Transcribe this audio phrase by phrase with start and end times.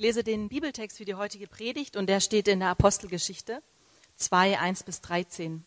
[0.00, 3.62] lese den Bibeltext für die heutige Predigt und der steht in der Apostelgeschichte
[4.16, 5.62] 2, 1 bis 13.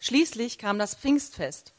[0.00, 1.72] Schließlich kam das Pfingstfest.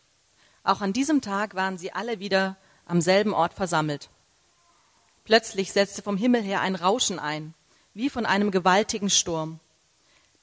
[0.64, 4.10] Auch an diesem Tag waren sie alle wieder am selben Ort versammelt.
[5.26, 7.54] Plötzlich setzte vom Himmel her ein Rauschen ein,
[7.94, 9.60] wie von einem gewaltigen Sturm.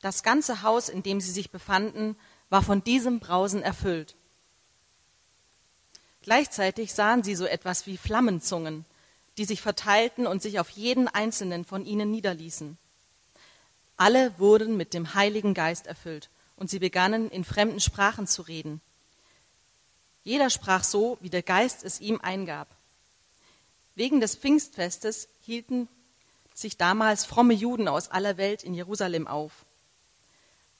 [0.03, 2.17] Das ganze Haus, in dem sie sich befanden,
[2.51, 4.15] war von diesem Brausen erfüllt.
[6.21, 8.85] Gleichzeitig sahen sie so etwas wie Flammenzungen,
[9.37, 12.79] die sich verteilten und sich auf jeden einzelnen von ihnen niederließen.
[13.97, 18.81] Alle wurden mit dem Heiligen Geist erfüllt und sie begannen in fremden Sprachen zu reden.
[20.23, 22.69] Jeder sprach so, wie der Geist es ihm eingab.
[23.95, 25.89] Wegen des Pfingstfestes hielten
[26.55, 29.65] sich damals fromme Juden aus aller Welt in Jerusalem auf.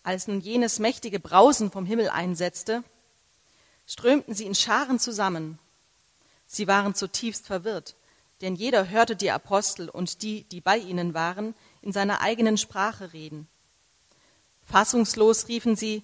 [0.03, 2.85] Als nun jenes mächtige Brausen vom Himmel einsetzte,
[3.87, 5.59] strömten sie in Scharen zusammen.
[6.47, 7.97] Sie waren zutiefst verwirrt
[8.41, 13.13] denn jeder hörte die Apostel und die, die bei ihnen waren, in seiner eigenen Sprache
[13.13, 13.49] reden.
[14.65, 16.03] Fassungslos riefen sie,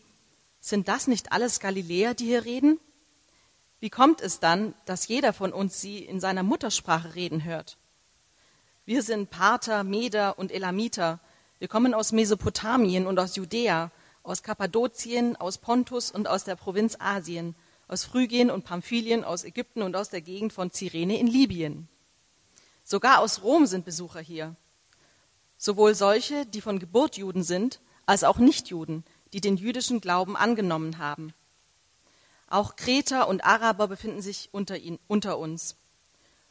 [0.60, 2.78] sind das nicht alles Galiläer, die hier reden?
[3.80, 7.78] Wie kommt es dann, dass jeder von uns sie in seiner Muttersprache reden hört?
[8.84, 11.20] Wir sind Parther, Meder und Elamiter.
[11.58, 13.90] Wir kommen aus Mesopotamien und aus Judäa,
[14.22, 17.54] aus Kappadokien, aus Pontus und aus der Provinz Asien,
[17.88, 21.88] aus Phrygien und Pamphylien, aus Ägypten und aus der Gegend von Cyrene in Libyen.
[22.90, 24.56] Sogar aus Rom sind Besucher hier.
[25.56, 30.98] Sowohl solche, die von Geburt Juden sind, als auch Nichtjuden, die den jüdischen Glauben angenommen
[30.98, 31.32] haben.
[32.48, 35.76] Auch Kreter und Araber befinden sich unter, ihn, unter uns.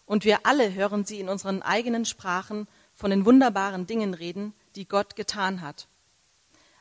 [0.05, 4.87] Und wir alle hören sie in unseren eigenen Sprachen von den wunderbaren Dingen reden, die
[4.87, 5.89] Gott getan hat.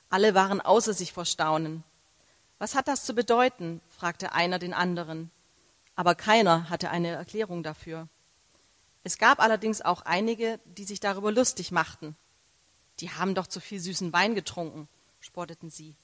[0.08, 1.82] Alle waren außer sich vor Staunen.
[2.58, 3.80] Was hat das zu bedeuten?
[3.88, 5.32] fragte einer den anderen.
[5.96, 8.08] Aber keiner hatte eine Erklärung dafür.
[9.04, 12.16] Es gab allerdings auch einige, die sich darüber lustig machten.
[13.00, 14.88] Die haben doch zu viel süßen Wein getrunken,
[15.20, 15.94] spotteten sie.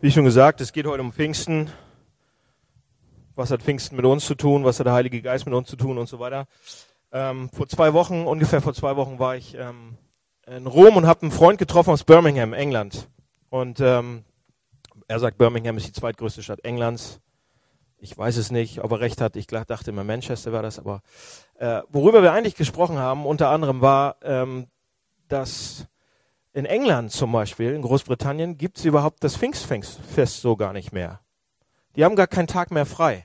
[0.00, 1.70] Wie schon gesagt, es geht heute um Pfingsten.
[3.34, 4.64] Was hat Pfingsten mit uns zu tun?
[4.64, 6.46] Was hat der Heilige Geist mit uns zu tun und so weiter?
[7.10, 9.96] Ähm, vor zwei Wochen, ungefähr vor zwei Wochen, war ich ähm,
[10.46, 13.08] in Rom und habe einen Freund getroffen aus Birmingham, England.
[13.50, 14.24] Und ähm,
[15.08, 17.20] er sagt, Birmingham ist die zweitgrößte Stadt Englands.
[18.04, 19.34] Ich weiß es nicht, ob er recht hat.
[19.34, 20.78] Ich dachte immer, Manchester war das.
[20.78, 21.00] Aber
[21.54, 24.66] äh, worüber wir eigentlich gesprochen haben, unter anderem war, ähm,
[25.28, 25.86] dass
[26.52, 31.20] in England zum Beispiel, in Großbritannien, gibt es überhaupt das Pfingstfest so gar nicht mehr.
[31.96, 33.24] Die haben gar keinen Tag mehr frei.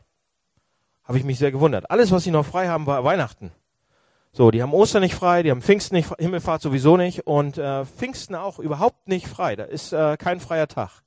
[1.03, 1.91] Habe ich mich sehr gewundert.
[1.91, 3.51] Alles, was sie noch frei haben, war Weihnachten.
[4.31, 7.83] So, die haben Ostern nicht frei, die haben Pfingsten nicht, Himmelfahrt sowieso nicht und äh,
[7.83, 9.57] Pfingsten auch überhaupt nicht frei.
[9.57, 11.03] Da ist äh, kein freier Tag.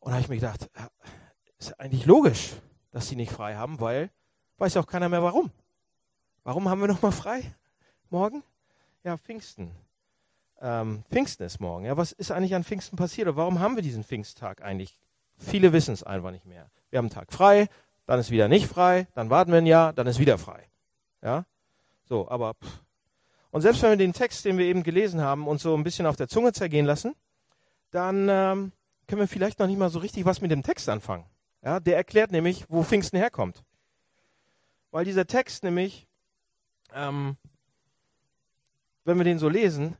[0.00, 0.68] Und da habe ich mir gedacht,
[1.58, 2.54] ist eigentlich logisch,
[2.94, 4.08] dass sie nicht frei haben, weil
[4.58, 5.50] weiß auch keiner mehr warum.
[6.44, 7.42] Warum haben wir noch mal frei?
[8.08, 8.44] Morgen?
[9.02, 9.72] Ja, Pfingsten.
[10.60, 11.86] Ähm, Pfingsten ist morgen.
[11.86, 13.26] Ja, was ist eigentlich an Pfingsten passiert?
[13.26, 14.96] Oder warum haben wir diesen Pfingsttag eigentlich?
[15.38, 16.70] Viele wissen es einfach nicht mehr.
[16.90, 17.66] Wir haben einen Tag frei,
[18.06, 20.68] dann ist wieder nicht frei, dann warten wir ein Jahr, dann ist wieder frei.
[21.20, 21.46] Ja?
[22.04, 22.80] So, aber pff.
[23.50, 26.06] und selbst wenn wir den Text, den wir eben gelesen haben, uns so ein bisschen
[26.06, 27.16] auf der Zunge zergehen lassen,
[27.90, 28.72] dann ähm,
[29.08, 31.24] können wir vielleicht noch nicht mal so richtig was mit dem Text anfangen.
[31.64, 33.64] Ja, der erklärt nämlich, wo Pfingsten herkommt.
[34.90, 36.06] Weil dieser Text nämlich,
[36.92, 37.36] ähm,
[39.04, 39.96] wenn wir den so lesen,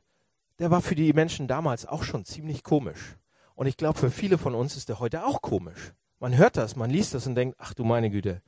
[0.59, 3.17] der war für die Menschen damals auch schon ziemlich komisch.
[3.55, 5.93] Und ich glaube, für viele von uns ist der heute auch komisch.
[6.19, 8.41] Man hört das, man liest das und denkt, ach du meine Güte,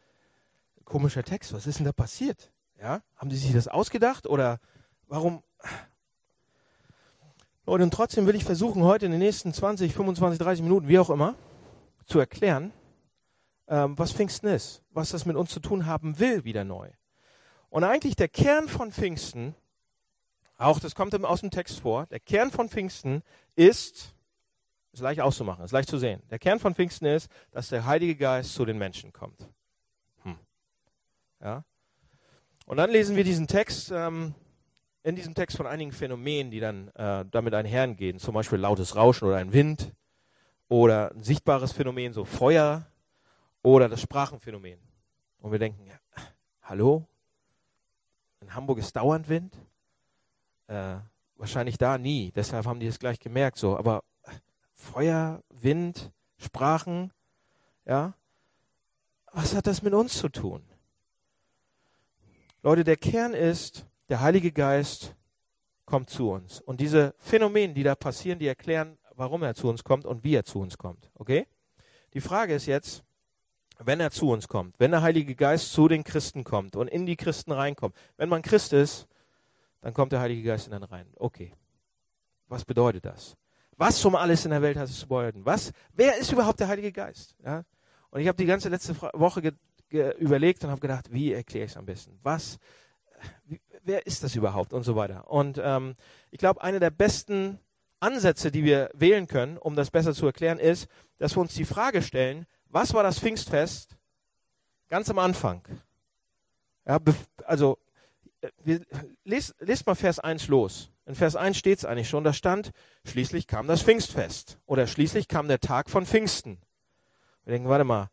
[0.86, 2.52] komischer Text, was ist denn da passiert?
[2.80, 4.60] Ja, haben die sich das ausgedacht oder
[5.08, 5.44] warum?
[7.66, 11.00] Leute, und trotzdem will ich versuchen, heute in den nächsten 20, 25, 30 Minuten, wie
[11.00, 11.36] auch immer,
[12.06, 12.72] zu erklären,
[13.68, 16.90] ähm, was Pfingsten ist, was das mit uns zu tun haben will, wieder neu.
[17.70, 19.56] Und eigentlich der Kern von Pfingsten,
[20.58, 23.24] auch das kommt aus dem Text vor, der Kern von Pfingsten
[23.56, 24.14] ist,
[24.94, 26.22] ist leicht auszumachen, ist leicht zu sehen.
[26.30, 29.48] Der Kern von Pfingsten ist, dass der Heilige Geist zu den Menschen kommt.
[30.24, 30.38] Hm.
[31.42, 31.64] Ja?
[32.66, 34.34] Und dann lesen wir diesen Text, ähm,
[35.04, 39.28] in diesem Text von einigen Phänomenen, die dann äh, damit einhergehen, zum Beispiel lautes Rauschen
[39.28, 39.94] oder ein Wind
[40.68, 42.88] oder ein sichtbares Phänomen, so Feuer,
[43.68, 44.80] oder das Sprachenphänomen.
[45.40, 46.00] Und wir denken, ja,
[46.62, 47.06] hallo?
[48.40, 49.58] In Hamburg ist dauernd Wind?
[50.68, 50.96] Äh,
[51.36, 52.32] wahrscheinlich da nie.
[52.32, 53.58] Deshalb haben die es gleich gemerkt.
[53.58, 54.06] So, aber
[54.74, 57.12] Feuer, Wind, Sprachen,
[57.86, 58.14] ja,
[59.34, 60.64] was hat das mit uns zu tun?
[62.64, 65.14] Leute, der Kern ist, der Heilige Geist
[65.86, 66.62] kommt zu uns.
[66.62, 70.36] Und diese Phänomene, die da passieren, die erklären, warum er zu uns kommt und wie
[70.36, 71.12] er zu uns kommt.
[71.16, 71.48] Okay?
[72.14, 73.04] Die Frage ist jetzt,
[73.80, 77.06] wenn er zu uns kommt, wenn der Heilige Geist zu den Christen kommt und in
[77.06, 77.96] die Christen reinkommt.
[78.18, 79.08] Wenn man Christ ist,
[79.82, 81.08] dann kommt der Heilige Geist in den rein.
[81.16, 81.54] Okay.
[82.48, 83.36] Was bedeutet das?
[83.76, 85.46] Was um alles in der Welt hat es zu bedeuten?
[85.46, 85.72] Was?
[85.94, 87.36] Wer ist überhaupt der Heilige Geist?
[87.44, 87.64] Ja?
[88.10, 89.54] Und ich habe die ganze letzte Woche
[89.90, 92.20] überlegt und habe gedacht, wie erkläre ich es am besten?
[92.24, 92.58] Was?
[93.46, 94.74] Wie, wer ist das überhaupt?
[94.74, 95.30] Und so weiter.
[95.30, 95.96] Und ähm,
[96.32, 97.60] ich glaube, eine der besten
[98.00, 100.88] Ansätze, die wir wählen können, um das besser zu erklären, ist,
[101.18, 103.98] dass wir uns die Frage stellen, was war das Pfingstfest
[104.90, 105.62] ganz am Anfang?
[106.86, 107.00] Ja,
[107.46, 107.78] also,
[108.42, 108.80] äh,
[109.24, 110.90] lest, lest mal Vers 1 los.
[111.06, 112.72] In Vers 1 steht es eigentlich schon, da stand,
[113.06, 116.60] schließlich kam das Pfingstfest oder schließlich kam der Tag von Pfingsten.
[117.46, 118.10] Wir denken, warte mal,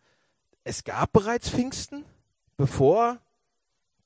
[0.62, 2.04] es gab bereits Pfingsten,
[2.56, 3.18] bevor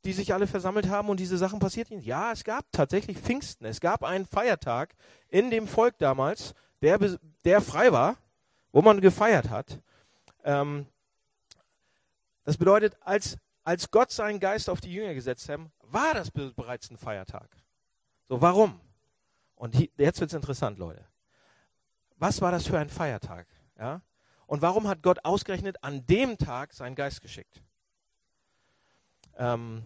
[0.04, 2.00] die sich alle versammelt haben und diese Sachen passierten?
[2.00, 3.66] Ja, es gab tatsächlich Pfingsten.
[3.66, 4.94] Es gab einen Feiertag
[5.28, 6.98] in dem Volk damals, der,
[7.44, 8.16] der frei war,
[8.72, 9.80] wo man gefeiert hat.
[10.44, 10.86] Ähm,
[12.44, 16.90] das bedeutet, als, als Gott seinen Geist auf die Jünger gesetzt hat, war das bereits
[16.90, 17.48] ein Feiertag.
[18.28, 18.80] So, warum?
[19.54, 21.04] Und hier, jetzt wird es interessant, Leute.
[22.16, 23.46] Was war das für ein Feiertag?
[23.78, 24.02] Ja?
[24.46, 27.62] Und warum hat Gott ausgerechnet an dem Tag seinen Geist geschickt?
[29.36, 29.84] Ähm,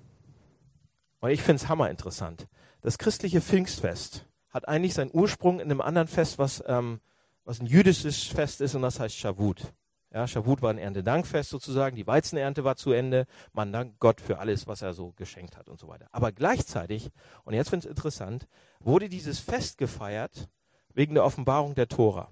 [1.20, 2.46] und ich finde es hammerinteressant.
[2.80, 7.00] Das christliche Pfingstfest hat eigentlich seinen Ursprung in einem anderen Fest, was, ähm,
[7.44, 9.72] was ein jüdisches Fest ist, und das heißt Shavuot.
[10.12, 14.38] Ja, Shavuot war ein Erntedankfest sozusagen, die Weizenernte war zu Ende, man dankt Gott für
[14.38, 16.06] alles, was er so geschenkt hat und so weiter.
[16.12, 17.10] Aber gleichzeitig,
[17.44, 18.46] und jetzt finde ich es interessant,
[18.80, 20.50] wurde dieses Fest gefeiert
[20.92, 22.30] wegen der Offenbarung der Tora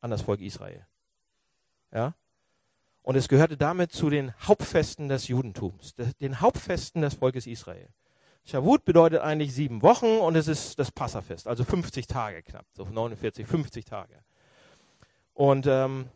[0.00, 0.84] an das Volk Israel.
[1.92, 2.14] Ja?
[3.02, 7.88] Und es gehörte damit zu den Hauptfesten des Judentums, den Hauptfesten des Volkes Israel.
[8.44, 12.84] Shavuot bedeutet eigentlich sieben Wochen und es ist das Passafest, also 50 Tage knapp, so
[12.84, 14.24] 49, 50 Tage.
[15.34, 16.08] Und ähm,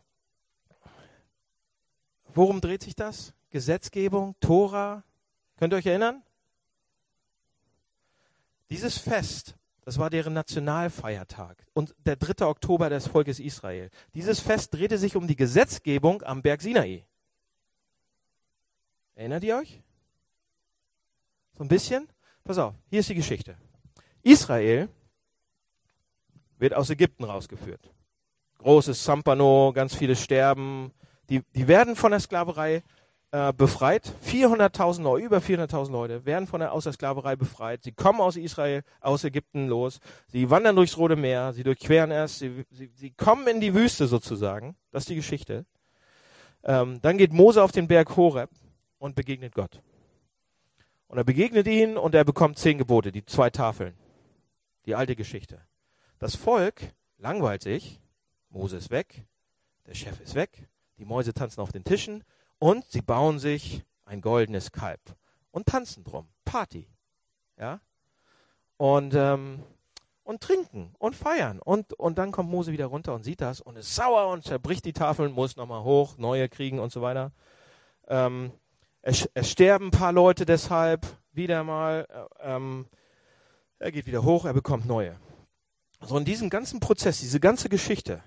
[2.35, 3.33] Worum dreht sich das?
[3.49, 5.03] Gesetzgebung, Tora.
[5.55, 6.21] Könnt ihr euch erinnern?
[8.69, 9.55] Dieses Fest,
[9.85, 12.45] das war deren Nationalfeiertag und der 3.
[12.45, 13.89] Oktober des Volkes Israel.
[14.15, 17.05] Dieses Fest drehte sich um die Gesetzgebung am Berg Sinai.
[19.13, 19.81] Erinnert ihr euch?
[21.57, 22.09] So ein bisschen?
[22.43, 23.55] Pass auf, hier ist die Geschichte.
[24.23, 24.89] Israel
[26.57, 27.93] wird aus Ägypten rausgeführt.
[28.57, 30.91] Großes Zampano, ganz viele sterben,
[31.29, 32.83] die, die werden von der Sklaverei
[33.31, 34.13] äh, befreit.
[34.25, 37.83] 400.000 Leute, über 400.000 Leute werden von der, aus der Sklaverei befreit.
[37.83, 39.99] Sie kommen aus Israel, aus Ägypten los.
[40.27, 44.07] Sie wandern durchs Rote Meer, sie durchqueren es, sie, sie, sie kommen in die Wüste
[44.07, 44.75] sozusagen.
[44.91, 45.65] Das ist die Geschichte.
[46.63, 48.49] Ähm, dann geht Mose auf den Berg Horeb
[48.99, 49.81] und begegnet Gott.
[51.07, 53.95] Und er begegnet ihn und er bekommt zehn Gebote, die zwei Tafeln.
[54.85, 55.61] Die alte Geschichte.
[56.19, 56.81] Das Volk
[57.17, 57.99] langweilt sich.
[58.49, 59.25] Mose ist weg.
[59.87, 60.69] Der Chef ist weg.
[60.97, 62.23] Die Mäuse tanzen auf den Tischen
[62.59, 65.01] und sie bauen sich ein goldenes Kalb
[65.51, 66.27] und tanzen drum.
[66.45, 66.87] Party.
[67.57, 67.79] Ja?
[68.77, 69.63] Und, ähm,
[70.23, 71.59] und trinken und feiern.
[71.59, 74.85] Und, und dann kommt Mose wieder runter und sieht das und ist sauer und zerbricht
[74.85, 77.31] die Tafeln, muss nochmal hoch, neue kriegen und so weiter.
[78.07, 78.51] Ähm,
[79.01, 82.07] es, es, sterben ein paar Leute deshalb wieder mal.
[82.41, 82.87] Äh, ähm,
[83.79, 85.15] er geht wieder hoch, er bekommt neue.
[86.01, 88.21] So in diesem ganzen Prozess, diese ganze Geschichte,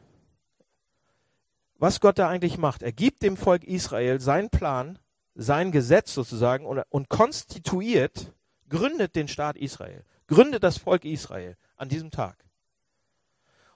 [1.79, 2.83] was Gott da eigentlich macht.
[2.83, 4.99] Er gibt dem Volk Israel seinen Plan,
[5.35, 8.33] sein Gesetz sozusagen und, und konstituiert,
[8.69, 12.45] gründet den Staat Israel, gründet das Volk Israel an diesem Tag.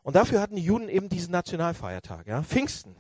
[0.03, 2.97] Und dafür hatten die Juden eben diesen Nationalfeiertag, ja, Pfingsten.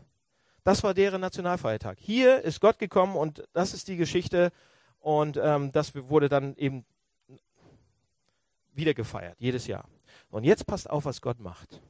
[0.62, 1.98] Das war deren Nationalfeiertag.
[1.98, 4.52] Hier ist Gott gekommen und das ist die Geschichte
[5.00, 6.84] und ähm, das wurde dann eben
[8.72, 9.88] wieder gefeiert, jedes Jahr.
[10.30, 11.82] Und jetzt passt auf, was Gott macht.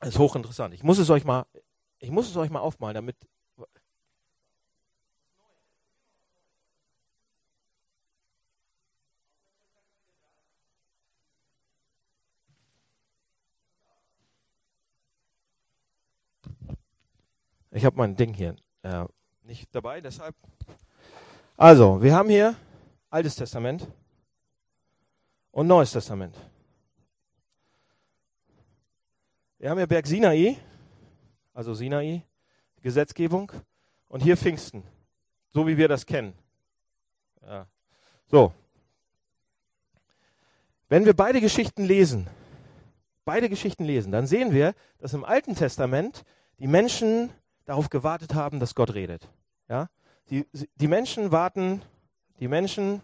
[0.00, 0.72] Das ist hochinteressant.
[0.72, 1.44] Ich muss es euch mal
[2.04, 3.16] ich muss es euch mal aufmalen, damit.
[17.70, 19.06] Ich habe mein Ding hier äh,
[19.42, 20.36] nicht dabei, deshalb.
[21.56, 22.54] Also, wir haben hier
[23.08, 23.88] Altes Testament
[25.52, 26.36] und Neues Testament.
[29.58, 30.58] Wir haben hier Berg Sinai,
[31.54, 32.22] also Sinai,
[32.82, 33.50] Gesetzgebung,
[34.08, 34.84] und hier Pfingsten,
[35.52, 36.34] so wie wir das kennen.
[37.42, 37.66] Ja.
[38.26, 38.52] So.
[40.88, 42.28] Wenn wir beide Geschichten lesen,
[43.24, 46.24] beide Geschichten lesen, dann sehen wir, dass im Alten Testament
[46.58, 47.30] die Menschen
[47.64, 49.28] darauf gewartet haben, dass Gott redet.
[49.68, 49.88] Ja?
[50.30, 50.46] Die,
[50.76, 51.82] die Menschen warten,
[52.38, 53.02] die Menschen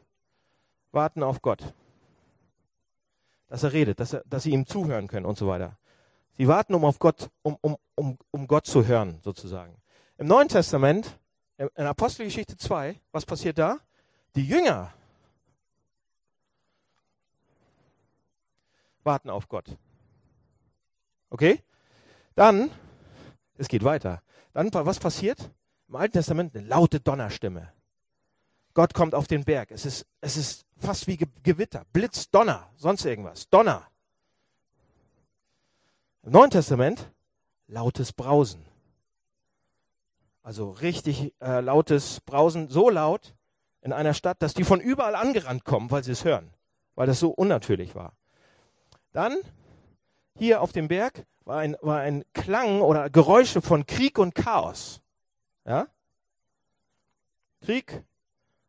[0.92, 1.74] warten auf Gott.
[3.48, 5.76] Dass er redet, dass, er, dass sie ihm zuhören können und so weiter.
[6.36, 9.76] Sie warten, um auf Gott, um, um, um, um Gott zu hören, sozusagen.
[10.18, 11.18] Im Neuen Testament,
[11.56, 13.78] in Apostelgeschichte 2, was passiert da?
[14.34, 14.92] Die Jünger
[19.04, 19.76] warten auf Gott.
[21.30, 21.62] Okay?
[22.34, 22.70] Dann,
[23.56, 24.22] es geht weiter.
[24.52, 25.50] Dann, was passiert?
[25.88, 27.72] Im Alten Testament eine laute Donnerstimme.
[28.74, 29.70] Gott kommt auf den Berg.
[29.70, 33.48] Es ist, es ist fast wie Gewitter, Blitz, Donner, sonst irgendwas.
[33.48, 33.89] Donner.
[36.22, 37.10] Im Neuen Testament
[37.66, 38.64] lautes Brausen.
[40.42, 43.34] Also richtig äh, lautes Brausen, so laut
[43.80, 46.52] in einer Stadt, dass die von überall angerannt kommen, weil sie es hören,
[46.94, 48.12] weil das so unnatürlich war.
[49.12, 49.36] Dann
[50.36, 55.00] hier auf dem Berg war ein, war ein Klang oder Geräusche von Krieg und Chaos.
[55.64, 55.86] Ja?
[57.62, 58.04] Krieg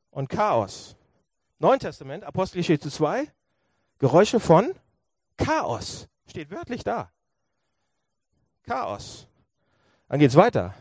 [0.09, 0.95] und Chaos.
[1.59, 3.27] Neuen Testament, Apostelgeschichte 2,
[3.99, 4.73] Geräusche von
[5.37, 6.07] Chaos.
[6.27, 7.11] Steht wörtlich da.
[8.63, 9.27] Chaos.
[10.07, 10.73] Dann geht's weiter.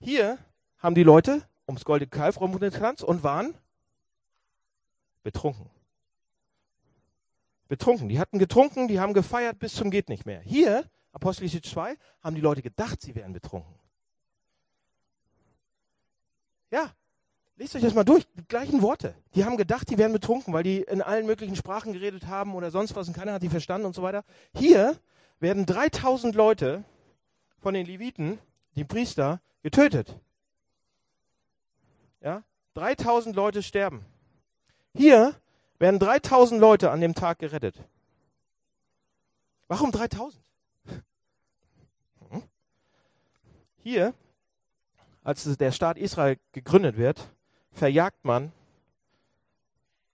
[0.00, 0.38] Hier
[0.78, 3.54] haben die Leute ums goldene Kalb rumgetanzt und waren
[5.22, 5.70] betrunken.
[7.68, 8.08] Betrunken.
[8.08, 10.40] Die hatten getrunken, die haben gefeiert bis zum geht nicht mehr.
[10.40, 13.74] Hier, Apostelgeschichte 2, haben die Leute gedacht, sie wären betrunken.
[16.70, 16.94] Ja,
[17.56, 18.26] lest euch das mal durch.
[18.34, 19.14] Die gleichen Worte.
[19.34, 22.70] Die haben gedacht, die wären betrunken, weil die in allen möglichen Sprachen geredet haben oder
[22.70, 24.24] sonst was und keiner hat die verstanden und so weiter.
[24.54, 24.98] Hier
[25.40, 26.84] werden 3000 Leute
[27.60, 28.38] von den Leviten,
[28.76, 30.18] die Priester, getötet.
[32.20, 32.42] Ja,
[32.74, 34.04] 3000 Leute sterben.
[34.94, 35.34] Hier
[35.78, 37.76] werden 3000 Leute an dem Tag gerettet.
[39.68, 40.42] Warum 3000?
[42.30, 42.42] Hm?
[43.82, 44.14] Hier,
[45.22, 47.28] als der Staat Israel gegründet wird,
[47.72, 48.52] verjagt man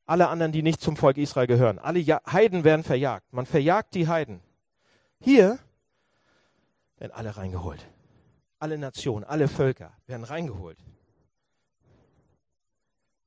[0.06, 1.78] alle anderen, die nicht zum Volk Israel gehören.
[1.78, 3.32] Alle Heiden werden verjagt.
[3.32, 4.40] Man verjagt die Heiden.
[5.20, 5.58] Hier
[6.96, 7.86] werden alle reingeholt.
[8.58, 10.78] Alle Nationen, alle Völker werden reingeholt.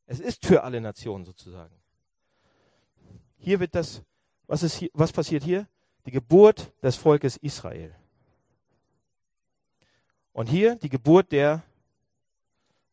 [0.05, 1.75] Es ist für alle Nationen sozusagen.
[3.37, 4.01] Hier wird das,
[4.47, 5.67] was, ist hier, was passiert hier?
[6.05, 7.93] Die Geburt des Volkes Israel.
[10.31, 11.63] Und hier die Geburt der,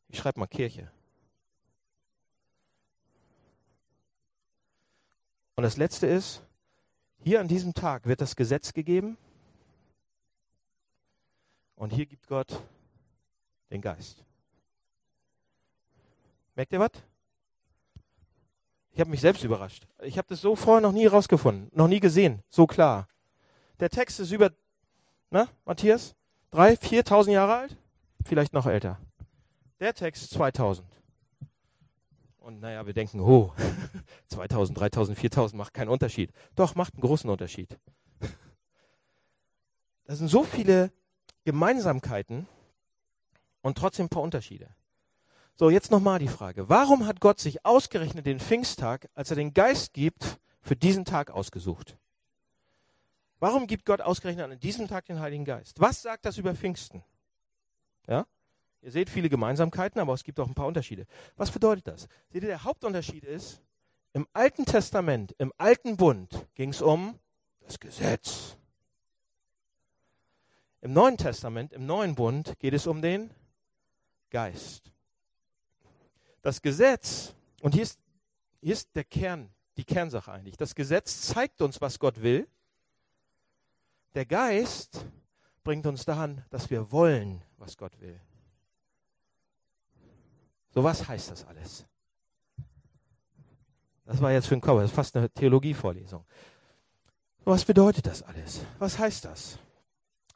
[0.09, 0.91] ich schreibe mal Kirche.
[5.55, 6.43] Und das letzte ist,
[7.23, 9.17] hier an diesem Tag wird das Gesetz gegeben
[11.77, 12.61] und hier gibt Gott
[13.71, 14.25] den Geist.
[16.55, 16.91] Merkt ihr was?
[18.93, 19.89] Ich habe mich selbst überrascht.
[20.03, 23.09] Ich habe das so vorher noch nie herausgefunden, noch nie gesehen, so klar.
[23.81, 24.53] Der Text ist über,
[25.31, 26.15] na, Matthias,
[26.51, 27.77] drei, viertausend Jahre alt,
[28.25, 29.01] vielleicht noch älter.
[29.81, 30.87] Der Text 2000.
[32.39, 33.53] Und naja, wir denken, oh,
[34.29, 36.31] 2000, 3000, 4000 macht keinen Unterschied.
[36.55, 37.79] Doch, macht einen großen Unterschied.
[40.07, 40.93] Das sind so viele
[41.45, 42.47] Gemeinsamkeiten
[43.63, 44.69] und trotzdem ein paar Unterschiede.
[45.57, 46.69] So, jetzt nochmal die Frage.
[46.69, 51.31] Warum hat Gott sich ausgerechnet den Pfingsttag, als er den Geist gibt, für diesen Tag
[51.31, 51.97] ausgesucht?
[53.39, 55.81] Warum gibt Gott ausgerechnet an diesem Tag den Heiligen Geist?
[55.81, 57.05] Was sagt das über Pfingsten?
[58.09, 58.27] Ja?
[58.83, 61.07] Ihr seht viele Gemeinsamkeiten, aber es gibt auch ein paar Unterschiede.
[61.37, 62.09] Was bedeutet das?
[62.31, 63.63] Seht ihr, der Hauptunterschied ist,
[64.13, 67.19] im Alten Testament, im Alten Bund ging es um
[67.61, 68.57] das Gesetz.
[70.85, 73.31] Im Neuen Testament, im Neuen Bund geht es um den
[74.29, 74.93] Geist.
[76.43, 77.99] Das Gesetz, und hier ist,
[78.61, 79.49] hier ist der Kern,
[79.79, 80.59] die Kernsache eigentlich.
[80.59, 82.47] Das Gesetz zeigt uns, was Gott will.
[84.13, 85.07] Der Geist
[85.63, 88.21] bringt uns daran, dass wir wollen, was Gott will.
[90.69, 91.87] So was heißt das alles?
[94.05, 96.27] Das war jetzt für den Kopf, das ist fast eine Theologievorlesung.
[97.45, 98.61] Was bedeutet das alles?
[98.79, 99.59] Was heißt das?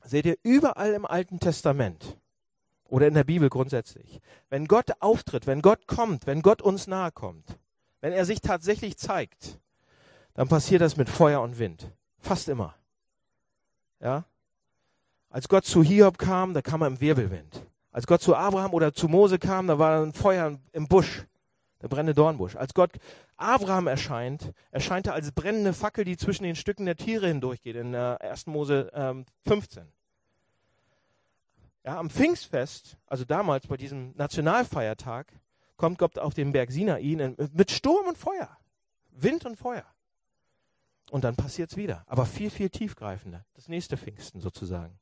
[0.08, 2.16] Seht ihr überall im Alten Testament
[2.84, 4.20] oder in der Bibel grundsätzlich.
[4.48, 7.58] Wenn Gott auftritt, wenn Gott kommt, wenn Gott uns nahe kommt,
[8.00, 9.60] wenn er sich tatsächlich zeigt,
[10.32, 11.92] dann passiert das mit Feuer und Wind.
[12.20, 12.74] Fast immer.
[14.00, 14.24] Ja?
[15.28, 17.66] Als Gott zu Hiob kam, da kam er im Wirbelwind.
[17.92, 21.26] Als Gott zu Abraham oder zu Mose kam, da war ein Feuer im Busch,
[21.82, 22.56] der brennende Dornbusch.
[22.56, 22.92] Als Gott
[23.36, 27.94] Abraham erscheint, erscheint er als brennende Fackel, die zwischen den Stücken der Tiere hindurchgeht, in
[27.94, 28.46] 1.
[28.46, 29.92] Mose ähm, 15.
[31.88, 35.32] Ja, am Pfingstfest, also damals bei diesem Nationalfeiertag,
[35.78, 37.00] kommt Gott auf den Berg Sinai
[37.54, 38.58] mit Sturm und Feuer,
[39.12, 39.86] Wind und Feuer.
[41.10, 43.46] Und dann passiert es wieder, aber viel, viel tiefgreifender.
[43.54, 44.98] Das nächste Pfingsten sozusagen.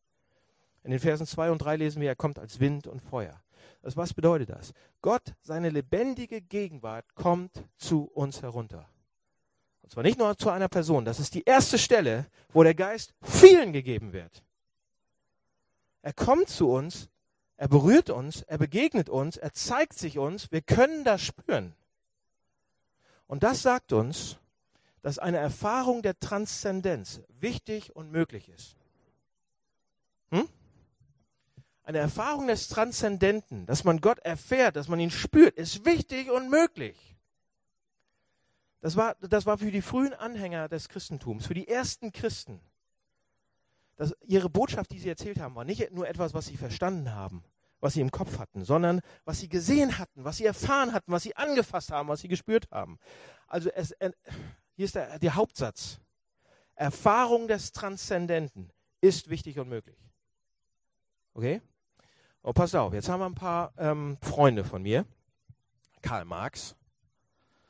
[0.85, 3.43] In den Versen 2 und 3 lesen wir, er kommt als Wind und Feuer.
[3.83, 4.73] Also was bedeutet das?
[5.03, 8.89] Gott, seine lebendige Gegenwart kommt zu uns herunter.
[9.83, 11.05] Und zwar nicht nur zu einer Person.
[11.05, 14.46] Das ist die erste Stelle, wo der Geist vielen gegeben wird.
[16.07, 17.09] Er kommt zu uns
[17.57, 21.75] Er berührt uns, er begegnet uns, er zeigt sich uns, wir können das spüren.
[23.27, 24.37] Und das sagt uns,
[25.03, 28.77] dass eine Erfahrung der Transzendenz wichtig und möglich ist.
[30.31, 30.49] Hm?
[31.83, 36.51] Eine Erfahrung des Transzendenten, dass man Gott erfährt, dass man ihn spürt, ist wichtig und
[36.51, 37.17] möglich.
[38.81, 42.61] Das war, das war für die frühen Anhänger des Christentums, für die ersten Christen.
[43.97, 47.43] Das, ihre Botschaft, die sie erzählt haben, war nicht nur etwas, was sie verstanden haben,
[47.81, 51.23] was sie im Kopf hatten, sondern was sie gesehen hatten, was sie erfahren hatten, was
[51.23, 52.99] sie angefasst haben, was sie gespürt haben.
[53.47, 55.99] Also es, hier ist der, der Hauptsatz.
[56.75, 59.97] Erfahrung des Transzendenten ist wichtig und möglich.
[61.33, 61.63] Okay?
[62.43, 65.07] Oh, pass auf, jetzt haben wir ein paar ähm, Freunde von mir.
[66.03, 66.77] Karl Marx,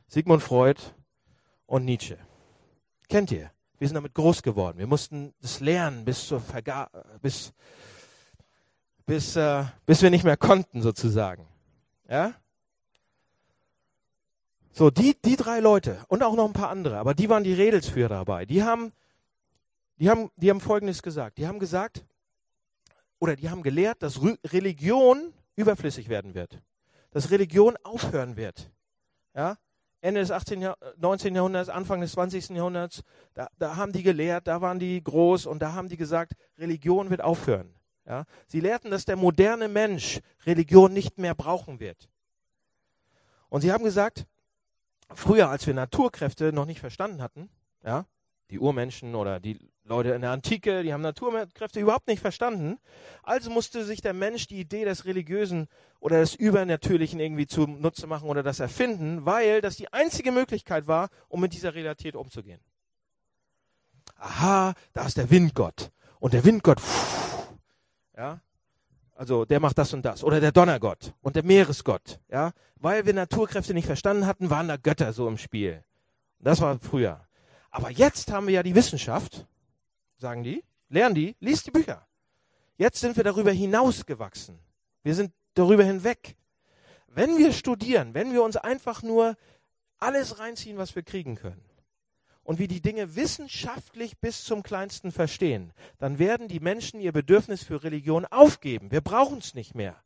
[0.08, 0.80] Sigmund Freud
[1.66, 2.18] und Nietzsche.
[3.08, 3.50] Kennt ihr?
[3.78, 4.78] Wir sind damit groß geworden.
[4.78, 6.90] Wir mussten das lernen bis zur Verga
[7.20, 7.52] bis
[9.04, 11.46] bis äh, bis wir nicht mehr konnten sozusagen.
[12.08, 12.34] Ja?
[14.72, 17.54] So, die, die drei Leute und auch noch ein paar andere, aber die waren die
[17.54, 18.44] Redelsführer dabei.
[18.44, 18.92] Die haben,
[19.98, 21.38] die haben, die haben Folgendes gesagt.
[21.38, 22.04] Die haben gesagt,
[23.18, 26.60] oder die haben gelehrt, dass Religion überflüssig werden wird.
[27.10, 28.70] Dass Religion aufhören wird.
[29.34, 29.56] Ja?
[30.00, 30.72] Ende des 18.
[30.98, 31.34] 19.
[31.34, 32.50] Jahrhunderts, Anfang des 20.
[32.50, 33.02] Jahrhunderts,
[33.34, 37.10] da, da haben die gelehrt, da waren die groß und da haben die gesagt, Religion
[37.10, 37.74] wird aufhören.
[38.06, 38.24] Ja?
[38.46, 42.08] Sie lehrten, dass der moderne Mensch Religion nicht mehr brauchen wird.
[43.48, 44.26] Und sie haben gesagt,
[45.14, 47.48] früher, als wir Naturkräfte noch nicht verstanden hatten,
[47.84, 48.06] ja,
[48.50, 52.78] die Urmenschen oder die Leute in der Antike, die haben Naturkräfte überhaupt nicht verstanden.
[53.22, 55.68] Also musste sich der Mensch die Idee des Religiösen
[56.00, 61.08] oder des Übernatürlichen irgendwie zunutze machen oder das erfinden, weil das die einzige Möglichkeit war,
[61.28, 62.60] um mit dieser Realität umzugehen.
[64.16, 65.90] Aha, da ist der Windgott.
[66.18, 67.52] Und der Windgott, pff,
[68.16, 68.40] ja,
[69.14, 70.24] also der macht das und das.
[70.24, 72.18] Oder der Donnergott und der Meeresgott.
[72.28, 75.84] Ja, weil wir Naturkräfte nicht verstanden hatten, waren da Götter so im Spiel.
[76.40, 77.26] Das war früher.
[77.70, 79.46] Aber jetzt haben wir ja die Wissenschaft,
[80.18, 82.06] sagen die, lernen die, liest die Bücher.
[82.78, 84.58] Jetzt sind wir darüber hinausgewachsen.
[85.02, 86.36] Wir sind darüber hinweg.
[87.06, 89.36] Wenn wir studieren, wenn wir uns einfach nur
[89.98, 91.66] alles reinziehen, was wir kriegen können,
[92.46, 97.64] und wir die Dinge wissenschaftlich bis zum kleinsten verstehen, dann werden die Menschen ihr Bedürfnis
[97.64, 98.92] für Religion aufgeben.
[98.92, 100.00] Wir brauchen es nicht mehr.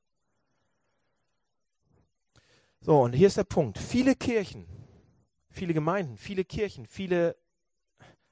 [2.80, 3.76] So, und hier ist der Punkt.
[3.76, 4.66] Viele Kirchen,
[5.50, 7.36] viele Gemeinden, viele Kirchen, viele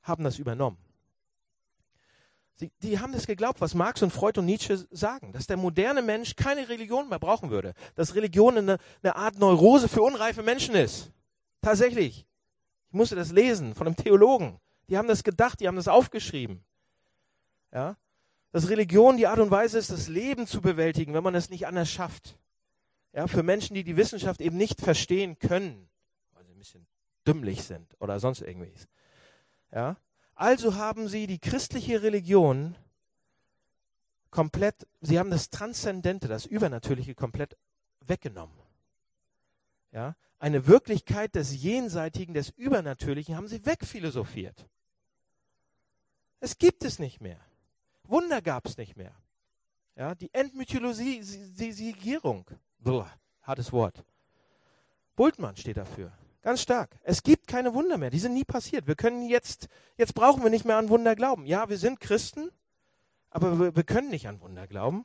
[0.03, 0.79] haben das übernommen.
[2.59, 6.03] Sie, die haben das geglaubt, was Marx und Freud und Nietzsche sagen, dass der moderne
[6.03, 10.75] Mensch keine Religion mehr brauchen würde, dass Religion eine, eine Art Neurose für unreife Menschen
[10.75, 11.12] ist.
[11.62, 12.27] Tatsächlich.
[12.88, 14.59] Ich musste das lesen von einem Theologen.
[14.88, 16.64] Die haben das gedacht, die haben das aufgeschrieben.
[17.73, 17.97] Ja?
[18.51, 21.66] Dass Religion die Art und Weise ist, das Leben zu bewältigen, wenn man es nicht
[21.66, 22.38] anders schafft.
[23.12, 25.88] Ja, für Menschen, die die Wissenschaft eben nicht verstehen können,
[26.33, 26.87] weil sie ein bisschen
[27.27, 28.73] dümmlich sind oder sonst irgendwie.
[29.73, 29.97] Ja?
[30.38, 32.77] Also haben sie die christliche Religion
[34.31, 37.59] komplett, sie haben das Transzendente, das Übernatürliche komplett
[38.07, 38.57] weggenommen.
[39.90, 40.14] Ja?
[40.38, 44.68] Eine Wirklichkeit des Jenseitigen, des Übernatürlichen haben sie wegphilosophiert.
[46.38, 47.40] Es gibt es nicht mehr.
[48.05, 49.16] Wunder gab es nicht mehr.
[49.96, 52.48] Ja, die Entmythologisierung,
[53.42, 54.05] hartes Wort.
[55.16, 56.12] Bultmann steht dafür.
[56.49, 56.99] Ganz stark.
[57.03, 58.09] Es gibt keine Wunder mehr.
[58.09, 58.87] Die sind nie passiert.
[58.87, 61.45] Wir können jetzt, jetzt brauchen wir nicht mehr an Wunder glauben.
[61.45, 62.51] Ja, wir sind Christen,
[63.29, 65.05] aber wir, wir können nicht an Wunder glauben.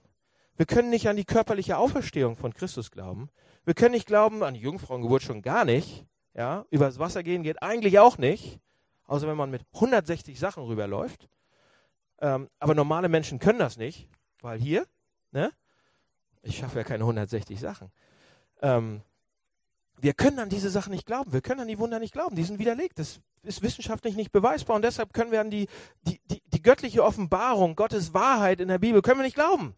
[0.56, 3.30] Wir können nicht an die körperliche Auferstehung von Christus glauben.
[3.66, 6.06] Wir können nicht glauben an die Jungfrauengeburt schon gar nicht.
[6.34, 8.62] Ja, übers Wasser gehen geht eigentlich auch nicht.
[9.04, 11.28] Außer wenn man mit 160 Sachen rüberläuft.
[12.22, 14.08] Ähm, aber normale Menschen können das nicht,
[14.40, 14.88] weil hier,
[15.32, 15.52] ne?
[16.42, 17.92] Ich schaffe ja keine 160 Sachen.
[18.62, 19.02] Ähm,
[20.02, 21.32] wir können an diese Sachen nicht glauben.
[21.32, 22.36] Wir können an die Wunder nicht glauben.
[22.36, 23.00] Die sind widerlegt.
[23.00, 24.76] Das ist wissenschaftlich nicht beweisbar.
[24.76, 25.68] Und deshalb können wir an die,
[26.02, 29.76] die, die, die göttliche Offenbarung, Gottes Wahrheit in der Bibel, können wir nicht glauben.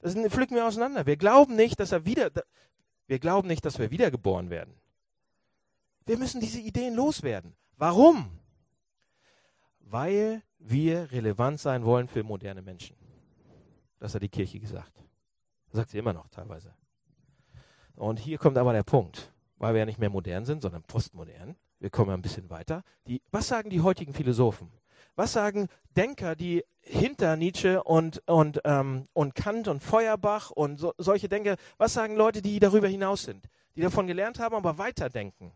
[0.00, 1.06] Das pflücken wir auseinander.
[1.06, 2.30] Wir glauben nicht, dass er wieder,
[3.06, 4.74] wir glauben nicht, dass wir wiedergeboren werden.
[6.06, 7.54] Wir müssen diese Ideen loswerden.
[7.76, 8.30] Warum?
[9.80, 12.96] Weil wir relevant sein wollen für moderne Menschen.
[13.98, 14.92] Das hat die Kirche gesagt.
[15.66, 16.74] Das sagt sie immer noch teilweise.
[17.96, 21.56] Und hier kommt aber der Punkt weil wir ja nicht mehr modern sind, sondern postmodern.
[21.80, 22.82] Wir kommen ein bisschen weiter.
[23.06, 24.70] Die, was sagen die heutigen Philosophen?
[25.14, 30.94] Was sagen Denker, die hinter Nietzsche und, und, ähm, und Kant und Feuerbach und so,
[30.96, 35.52] solche Denker, was sagen Leute, die darüber hinaus sind, die davon gelernt haben, aber weiterdenken?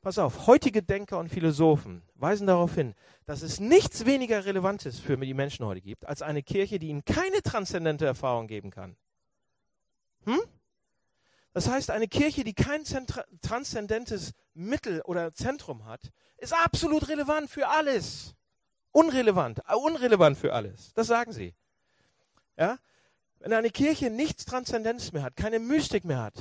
[0.00, 5.16] Pass auf, heutige Denker und Philosophen weisen darauf hin, dass es nichts weniger Relevantes für
[5.16, 8.96] die Menschen heute gibt, als eine Kirche, die ihnen keine transzendente Erfahrung geben kann.
[10.24, 10.40] Hm?
[11.52, 12.84] Das heißt, eine Kirche, die kein
[13.42, 18.34] transzendentes Mittel oder Zentrum hat, ist absolut relevant für alles.
[18.90, 20.92] Unrelevant, äh, unrelevant für alles.
[20.94, 21.54] Das sagen sie.
[22.56, 22.78] Ja?
[23.38, 26.34] Wenn eine Kirche nichts Transzendentes mehr hat, keine Mystik mehr hat,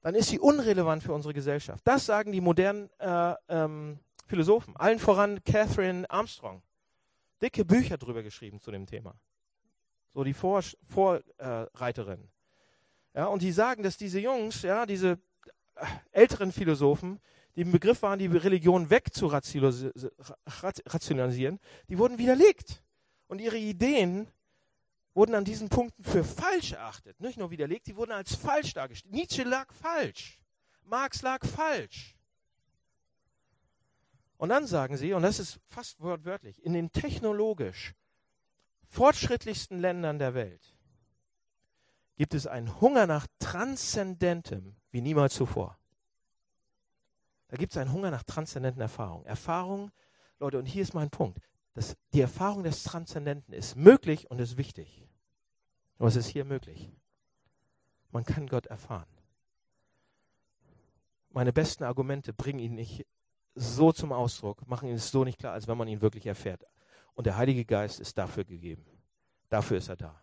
[0.00, 1.86] dann ist sie unrelevant für unsere Gesellschaft.
[1.86, 4.76] Das sagen die modernen äh, ähm, Philosophen.
[4.76, 6.62] Allen voran Catherine Armstrong.
[7.40, 9.14] Dicke Bücher drüber geschrieben zu dem Thema.
[10.12, 12.28] So die Vorreiterin.
[13.14, 15.20] Ja, und die sagen, dass diese Jungs, ja, diese
[15.76, 17.20] äh, älteren Philosophen,
[17.54, 22.82] die im Begriff waren, die Religion wegzurationalisieren, die wurden widerlegt.
[23.28, 24.26] Und ihre Ideen
[25.14, 27.20] wurden an diesen Punkten für falsch erachtet.
[27.20, 29.14] Nicht nur widerlegt, die wurden als falsch dargestellt.
[29.14, 30.40] Nietzsche lag falsch.
[30.82, 32.16] Marx lag falsch.
[34.36, 37.94] Und dann sagen sie, und das ist fast wortwörtlich, in den technologisch
[38.88, 40.73] fortschrittlichsten Ländern der Welt
[42.16, 45.78] gibt es einen Hunger nach Transzendentem wie niemals zuvor.
[47.48, 49.26] Da gibt es einen Hunger nach transzendenten Erfahrungen.
[49.26, 49.92] Erfahrungen,
[50.38, 51.38] Leute, und hier ist mein Punkt.
[51.74, 55.06] Das, die Erfahrung des Transzendenten ist möglich und ist wichtig.
[55.98, 56.90] Aber es ist hier möglich.
[58.10, 59.08] Man kann Gott erfahren.
[61.30, 63.06] Meine besten Argumente bringen ihn nicht
[63.56, 66.64] so zum Ausdruck, machen ihn so nicht klar, als wenn man ihn wirklich erfährt.
[67.14, 68.84] Und der Heilige Geist ist dafür gegeben.
[69.48, 70.20] Dafür ist er da.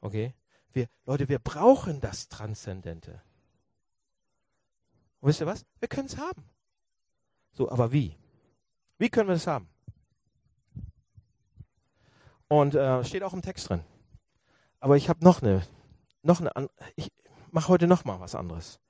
[0.00, 0.34] Okay?
[0.72, 3.22] Wir, Leute, wir brauchen das Transzendente.
[5.20, 5.64] Und wisst ihr was?
[5.80, 6.44] Wir können es haben.
[7.52, 8.16] So, aber wie?
[8.98, 9.68] Wie können wir es haben?
[12.48, 13.84] Und äh, steht auch im Text drin.
[14.80, 15.66] Aber ich habe noch eine,
[16.22, 17.10] noch eine, ich
[17.50, 18.80] mache heute noch mal was anderes.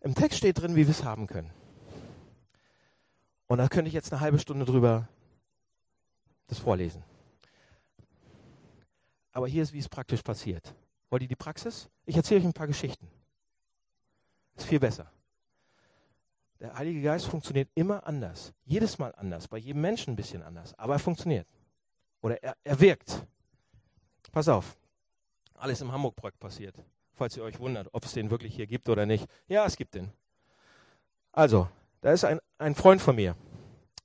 [0.00, 1.50] Im Text steht drin, wie wir es haben können.
[3.48, 5.08] Und da könnte ich jetzt eine halbe Stunde drüber
[6.46, 7.04] das vorlesen.
[9.32, 10.74] Aber hier ist, wie es praktisch passiert.
[11.10, 11.88] Wollt ihr die Praxis?
[12.06, 13.08] Ich erzähle euch ein paar Geschichten.
[14.54, 15.10] Ist viel besser.
[16.60, 18.52] Der Heilige Geist funktioniert immer anders.
[18.64, 19.48] Jedes Mal anders.
[19.48, 20.78] Bei jedem Menschen ein bisschen anders.
[20.78, 21.48] Aber er funktioniert.
[22.22, 23.26] Oder er, er wirkt.
[24.30, 24.76] Pass auf.
[25.54, 26.76] Alles im Hamburg-Projekt passiert.
[27.14, 29.26] Falls ihr euch wundert, ob es den wirklich hier gibt oder nicht.
[29.48, 30.12] Ja, es gibt den.
[31.32, 31.68] Also,
[32.02, 33.34] da ist ein, ein Freund von mir,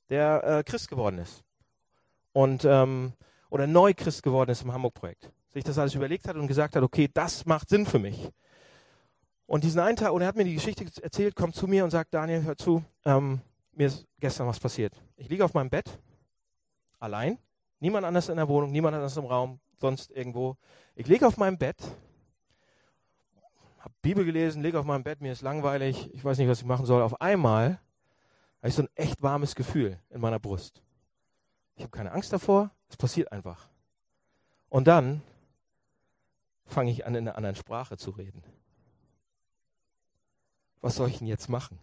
[0.10, 1.44] der äh, Christ geworden ist.
[2.34, 3.14] Und, ähm,
[3.50, 6.84] oder neu Christ geworden ist im Hamburg-Projekt sich das alles überlegt hat und gesagt hat,
[6.84, 8.30] okay, das macht Sinn für mich.
[9.48, 11.92] Und diesen einen Tag, und er hat mir die Geschichte erzählt, kommt zu mir und
[11.92, 13.42] sagt, Daniel, hör zu, ähm,
[13.74, 14.94] mir ist gestern was passiert.
[15.18, 16.00] Ich liege auf meinem Bett,
[17.00, 17.38] allein,
[17.80, 20.58] niemand anders in der Wohnung, niemand anders im Raum, sonst irgendwo.
[20.96, 21.78] Ich liege auf meinem Bett,
[23.80, 26.66] habe Bibel gelesen, liege auf meinem Bett, mir ist langweilig, ich weiß nicht, was ich
[26.66, 27.02] machen soll.
[27.02, 27.80] Auf einmal
[28.60, 30.82] habe ich so ein echt warmes Gefühl in meiner Brust.
[31.76, 33.70] Ich habe keine Angst davor, es passiert einfach.
[34.70, 35.22] Und dann
[36.66, 38.44] fange ich an, in einer anderen Sprache zu reden.
[40.82, 41.80] Was soll ich denn jetzt machen?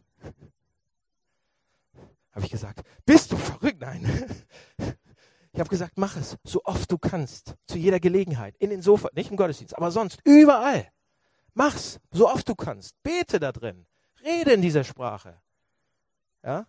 [2.32, 3.80] Habe ich gesagt, bist du verrückt?
[3.80, 4.04] Nein.
[5.52, 9.10] Ich habe gesagt, mach es, so oft du kannst, zu jeder Gelegenheit, in den Sofa,
[9.12, 10.90] nicht im Gottesdienst, aber sonst, überall.
[11.52, 12.94] Mach's, so oft du kannst.
[13.02, 13.86] Bete da drin.
[14.24, 15.40] Rede in dieser Sprache.
[16.42, 16.66] Ja?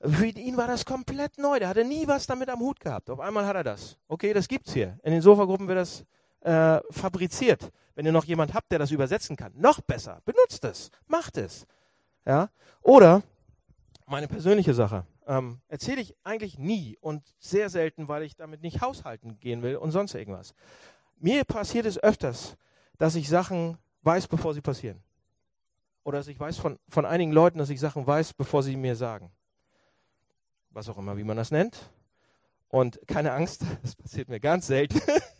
[0.00, 1.58] Für ihn war das komplett neu.
[1.58, 3.10] Der hatte nie was damit am Hut gehabt.
[3.10, 3.98] Auf einmal hat er das.
[4.08, 4.98] Okay, das gibt's hier.
[5.02, 6.04] In den Sofagruppen wird das
[6.42, 7.70] äh, fabriziert.
[7.94, 10.22] Wenn ihr noch jemand habt, der das übersetzen kann, noch besser.
[10.24, 11.66] Benutzt es, macht es.
[12.24, 12.48] Ja?
[12.80, 13.22] Oder
[14.06, 15.04] meine persönliche Sache.
[15.26, 19.76] Ähm, erzähle ich eigentlich nie und sehr selten, weil ich damit nicht haushalten gehen will
[19.76, 20.54] und sonst irgendwas.
[21.20, 22.56] Mir passiert es öfters,
[22.98, 25.02] dass ich Sachen weiß, bevor sie passieren.
[26.04, 28.96] Oder dass ich weiß von, von einigen Leuten, dass ich Sachen weiß, bevor sie mir
[28.96, 29.30] sagen.
[30.70, 31.90] Was auch immer, wie man das nennt.
[32.68, 35.00] Und keine Angst, das passiert mir ganz selten.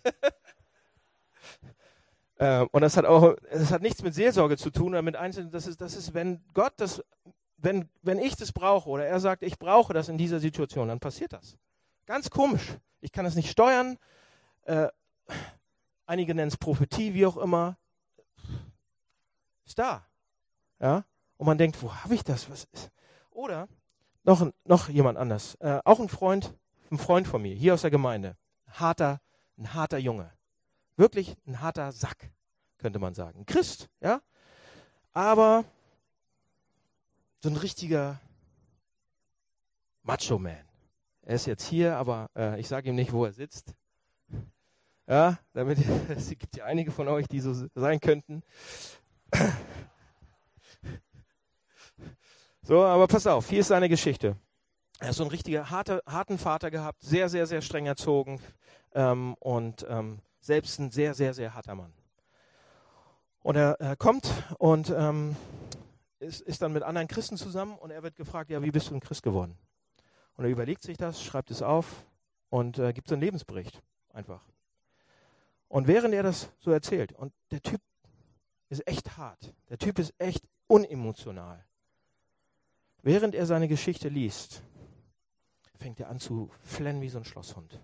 [2.42, 5.52] Ähm, und das hat auch, das hat nichts mit Seelsorge zu tun oder mit Einzelnen.
[5.52, 7.00] Das ist, das ist, wenn Gott das,
[7.56, 10.98] wenn, wenn ich das brauche oder er sagt, ich brauche das in dieser Situation, dann
[10.98, 11.56] passiert das.
[12.04, 12.78] Ganz komisch.
[13.00, 13.96] Ich kann es nicht steuern.
[14.64, 14.88] Äh,
[16.04, 17.78] einige nennen es Prophetie, wie auch immer.
[19.64, 20.04] Ist da.
[20.80, 21.04] Ja?
[21.36, 22.50] Und man denkt, wo habe ich das?
[22.50, 22.90] Was ist?
[23.30, 23.68] Oder
[24.24, 25.54] noch, noch jemand anders.
[25.60, 26.54] Äh, auch ein Freund,
[26.90, 28.36] ein Freund von mir, hier aus der Gemeinde.
[28.66, 29.20] Harter,
[29.56, 30.32] ein harter Junge
[30.96, 32.30] wirklich ein harter Sack,
[32.78, 33.40] könnte man sagen.
[33.40, 34.20] Ein Christ, ja.
[35.12, 35.64] Aber
[37.40, 38.20] so ein richtiger
[40.02, 40.64] Macho-Man.
[41.22, 43.74] Er ist jetzt hier, aber äh, ich sage ihm nicht, wo er sitzt.
[45.06, 45.78] Ja, damit
[46.08, 48.42] es gibt ja einige von euch, die so sein könnten.
[52.64, 54.36] So, aber pass auf, hier ist seine Geschichte.
[55.00, 58.40] Er hat so einen richtigen harter, harten Vater gehabt, sehr, sehr, sehr streng erzogen
[58.94, 61.92] ähm, und ähm, selbst ein sehr, sehr, sehr harter Mann.
[63.42, 65.36] Und er, er kommt und ähm,
[66.18, 68.94] ist, ist dann mit anderen Christen zusammen und er wird gefragt, ja, wie bist du
[68.94, 69.56] ein Christ geworden?
[70.36, 72.04] Und er überlegt sich das, schreibt es auf
[72.50, 74.42] und äh, gibt so einen Lebensbericht einfach.
[75.68, 77.80] Und während er das so erzählt, und der Typ
[78.68, 81.64] ist echt hart, der Typ ist echt unemotional.
[83.02, 84.62] Während er seine Geschichte liest,
[85.74, 87.80] fängt er an zu flennen wie so ein Schlosshund.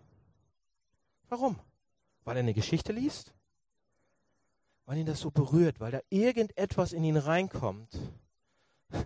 [1.29, 1.59] Warum?
[2.29, 3.33] Weil er eine Geschichte liest?
[4.85, 7.89] Weil ihn das so berührt, weil da irgendetwas in ihn reinkommt.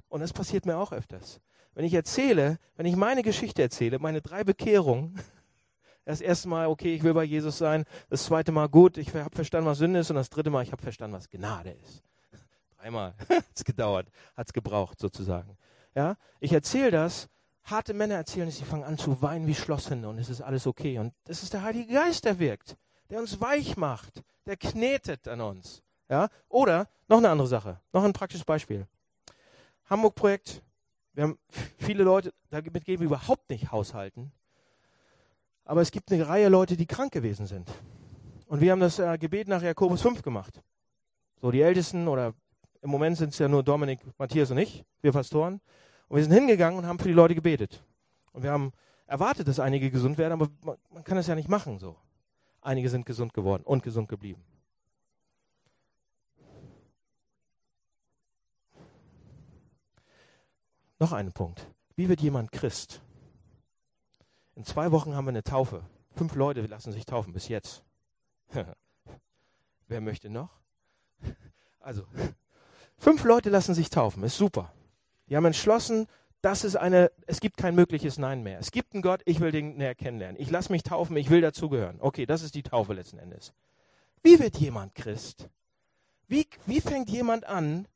[0.08, 1.40] Und das passiert mir auch öfters.
[1.72, 5.20] Wenn ich erzähle, wenn ich meine Geschichte erzähle, meine drei Bekehrungen,
[6.04, 9.32] das erste Mal, okay, ich will bei Jesus sein, das zweite Mal, gut, ich habe
[9.32, 12.02] verstanden, was Sünde ist, und das dritte Mal, ich habe verstanden, was Gnade ist.
[12.76, 15.56] Dreimal hat es gedauert, hat es gebraucht sozusagen.
[15.94, 17.28] Ja, ich erzähle das,
[17.62, 20.66] harte Männer erzählen es, sie fangen an zu weinen wie Schlosshunde und es ist alles
[20.66, 20.98] okay.
[20.98, 22.76] Und das ist der Heilige Geist, der wirkt,
[23.12, 25.82] der uns weich macht, der knetet an uns.
[26.08, 28.86] Ja, oder noch eine andere Sache, noch ein praktisches Beispiel.
[29.90, 30.62] Hamburg-Projekt,
[31.12, 31.38] wir haben
[31.76, 34.32] viele Leute, damit gehen wir überhaupt nicht haushalten.
[35.66, 37.70] Aber es gibt eine Reihe Leute, die krank gewesen sind.
[38.46, 40.62] Und wir haben das äh, Gebet nach Jakobus 5 gemacht.
[41.42, 42.32] So die Ältesten oder
[42.80, 45.60] im Moment sind es ja nur Dominik, Matthias und ich, wir Pastoren.
[46.08, 47.84] Und wir sind hingegangen und haben für die Leute gebetet.
[48.32, 48.72] Und wir haben
[49.06, 51.94] erwartet, dass einige gesund werden, aber man, man kann das ja nicht machen so.
[52.62, 54.42] Einige sind gesund geworden und gesund geblieben.
[61.00, 61.66] Noch ein Punkt.
[61.96, 63.02] Wie wird jemand Christ?
[64.54, 65.84] In zwei Wochen haben wir eine Taufe.
[66.14, 67.82] Fünf Leute lassen sich taufen bis jetzt.
[69.88, 70.50] Wer möchte noch?
[71.80, 72.04] Also,
[72.96, 74.22] fünf Leute lassen sich taufen.
[74.22, 74.72] Ist super.
[75.28, 76.06] Die haben entschlossen,
[76.42, 78.58] das ist eine, es gibt kein mögliches Nein mehr.
[78.58, 80.40] Es gibt einen Gott, ich will den näher kennenlernen.
[80.40, 81.96] Ich lasse mich taufen, ich will dazugehören.
[82.00, 83.54] Okay, das ist die Taufe letzten Endes.
[84.22, 85.48] Wie wird jemand Christ?
[86.28, 87.88] Wie, wie fängt jemand an,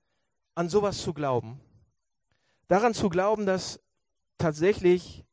[0.54, 1.60] an sowas zu glauben?
[2.68, 3.80] daran zu glauben, dass
[4.38, 5.24] tatsächlich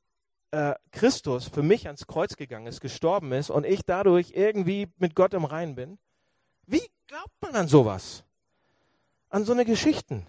[0.51, 5.15] äh, Christus für mich ans Kreuz gegangen ist, gestorben ist und ich dadurch irgendwie mit
[5.15, 5.97] Gott im Reinen bin.
[6.65, 8.23] Wie glaubt man an sowas?
[9.29, 10.25] An so eine Geschichten?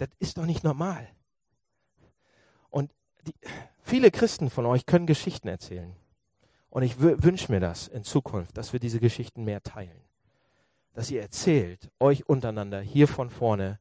[0.00, 1.06] Das ist doch nicht normal.
[2.70, 2.90] Und
[3.26, 3.34] die,
[3.82, 5.94] viele Christen von euch können Geschichten erzählen.
[6.70, 10.00] Und ich wünsche mir das in Zukunft, dass wir diese Geschichten mehr teilen.
[10.94, 13.78] Dass ihr erzählt, euch untereinander, hier von vorne,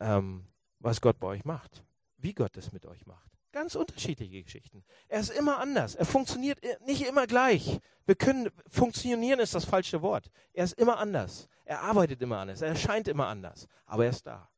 [0.00, 0.46] ähm,
[0.80, 1.84] was Gott bei euch macht,
[2.16, 3.30] wie Gott es mit euch macht.
[3.52, 4.82] Ganz unterschiedliche Geschichten.
[5.06, 5.94] Er ist immer anders.
[5.94, 7.78] Er funktioniert nicht immer gleich.
[8.04, 10.28] Wir können, funktionieren ist das falsche Wort.
[10.54, 11.48] Er ist immer anders.
[11.64, 12.62] Er arbeitet immer anders.
[12.62, 13.68] Er erscheint immer anders.
[13.86, 14.48] Aber er ist da.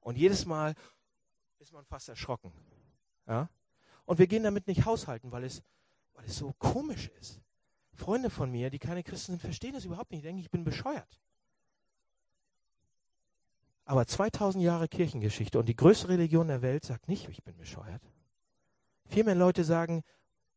[0.00, 0.74] Und jedes Mal
[1.58, 2.52] ist man fast erschrocken.
[3.26, 3.48] Ja?
[4.04, 5.62] Und wir gehen damit nicht haushalten, weil es,
[6.14, 7.40] weil es so komisch ist.
[7.94, 10.22] Freunde von mir, die keine Christen sind, verstehen das überhaupt nicht.
[10.22, 11.20] Die denken, ich bin bescheuert.
[13.84, 18.02] Aber 2000 Jahre Kirchengeschichte und die größte Religion der Welt sagt nicht, ich bin bescheuert.
[19.06, 20.02] Viel mehr Leute sagen,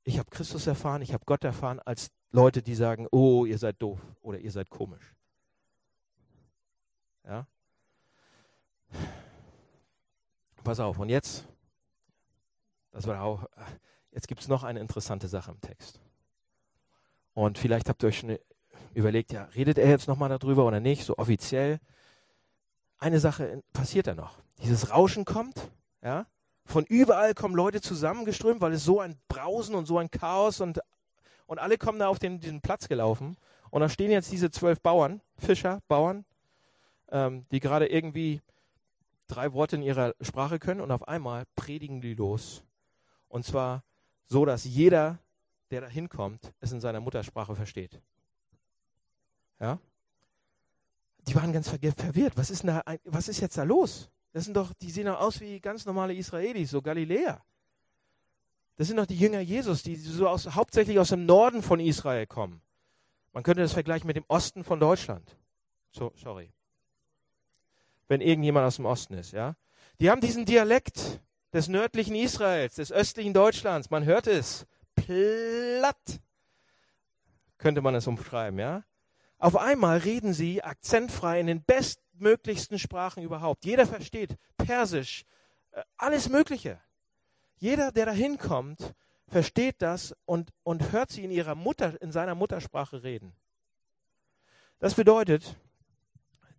[0.03, 3.81] ich habe Christus erfahren, ich habe Gott erfahren, als Leute, die sagen, oh, ihr seid
[3.81, 5.15] doof oder ihr seid komisch.
[7.25, 7.47] Ja?
[10.63, 11.45] Pass auf, und jetzt,
[12.91, 13.45] das war auch,
[14.11, 15.99] jetzt gibt es noch eine interessante Sache im Text.
[17.33, 18.37] Und vielleicht habt ihr euch schon
[18.93, 21.79] überlegt, ja, redet er jetzt nochmal darüber oder nicht, so offiziell
[22.97, 24.39] eine Sache passiert da noch.
[24.59, 25.69] Dieses Rauschen kommt,
[26.01, 26.25] ja,
[26.65, 30.79] von überall kommen Leute zusammengeströmt, weil es so ein Brausen und so ein Chaos und,
[31.45, 33.35] und alle kommen da auf den, diesen Platz gelaufen.
[33.69, 36.23] Und da stehen jetzt diese zwölf Bauern, Fischer, Bauern,
[37.09, 38.41] ähm, die gerade irgendwie
[39.35, 42.63] drei Worte in ihrer Sprache können und auf einmal predigen die los.
[43.27, 43.83] Und zwar
[44.25, 45.19] so, dass jeder,
[45.71, 48.01] der da hinkommt, es in seiner Muttersprache versteht.
[49.59, 49.79] Ja?
[51.27, 52.35] die waren ganz verwirrt.
[52.35, 54.09] Was ist, da, was ist jetzt da los?
[54.31, 57.41] Das sind doch, die sehen doch aus wie ganz normale Israelis, so Galiläer.
[58.75, 62.25] Das sind doch die Jünger Jesus, die so aus, hauptsächlich aus dem Norden von Israel
[62.25, 62.61] kommen.
[63.31, 65.37] Man könnte das vergleichen mit dem Osten von Deutschland.
[65.91, 66.51] So, sorry.
[68.07, 69.55] Wenn irgendjemand aus dem Osten ist, ja.
[69.99, 71.21] Die haben diesen Dialekt
[71.53, 73.89] des nördlichen Israels, des östlichen Deutschlands.
[73.89, 74.65] Man hört es.
[74.95, 76.21] Platt.
[77.57, 78.83] Könnte man es umschreiben, ja.
[79.37, 83.65] Auf einmal reden sie akzentfrei in den bestmöglichsten Sprachen überhaupt.
[83.65, 85.25] Jeder versteht Persisch,
[85.71, 86.79] äh, alles Mögliche.
[87.57, 88.93] Jeder, der da hinkommt,
[89.27, 93.33] versteht das und, und hört sie in ihrer Mutter, in seiner Muttersprache reden.
[94.79, 95.57] Das bedeutet,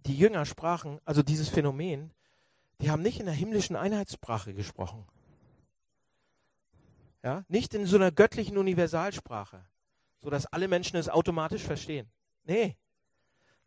[0.06, 2.12] die Jünger sprachen, also dieses Phänomen,
[2.80, 5.06] die haben nicht in der himmlischen Einheitssprache gesprochen.
[7.22, 9.64] Ja, nicht in so einer göttlichen Universalsprache,
[10.20, 12.10] sodass alle Menschen es automatisch verstehen.
[12.44, 12.76] Nee,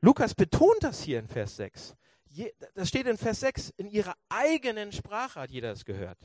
[0.02, 1.96] Lukas betont das hier in Vers 6.
[2.30, 6.20] Je, das steht in Vers 6, in ihrer eigenen Sprache hat jeder das gehört.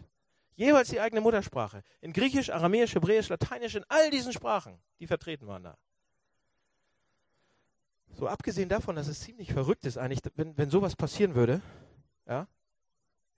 [0.55, 1.83] Jeweils die eigene Muttersprache.
[2.03, 5.79] In Griechisch, Aramäisch, Hebräisch, Lateinisch, in all diesen Sprachen, die vertreten waren da.
[8.15, 11.61] So abgesehen davon, dass es ziemlich verrückt ist eigentlich, wenn, wenn sowas passieren würde,
[12.27, 12.47] ja,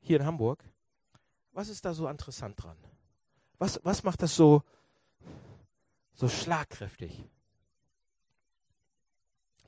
[0.01, 0.63] hier in Hamburg,
[1.53, 2.77] was ist da so interessant dran?
[3.59, 4.63] Was, was macht das so,
[6.13, 7.25] so schlagkräftig?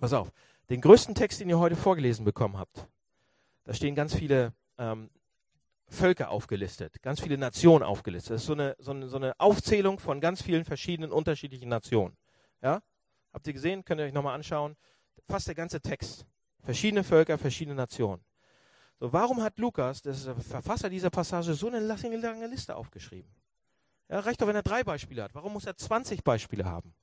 [0.00, 0.30] Pass auf,
[0.68, 2.86] den größten Text, den ihr heute vorgelesen bekommen habt,
[3.64, 5.10] da stehen ganz viele ähm,
[5.88, 8.32] Völker aufgelistet, ganz viele Nationen aufgelistet.
[8.32, 12.16] Das ist so eine, so, eine, so eine Aufzählung von ganz vielen verschiedenen unterschiedlichen Nationen.
[12.60, 12.82] Ja?
[13.32, 13.84] Habt ihr gesehen?
[13.84, 14.76] Könnt ihr euch nochmal anschauen.
[15.28, 16.26] Fast der ganze Text.
[16.62, 18.24] Verschiedene Völker, verschiedene Nationen.
[18.98, 23.30] So, warum hat Lukas, der Verfasser dieser Passage, so eine lange Liste aufgeschrieben?
[24.08, 25.34] Ja, reicht doch, wenn er drei Beispiele hat.
[25.34, 26.94] Warum muss er 20 Beispiele haben?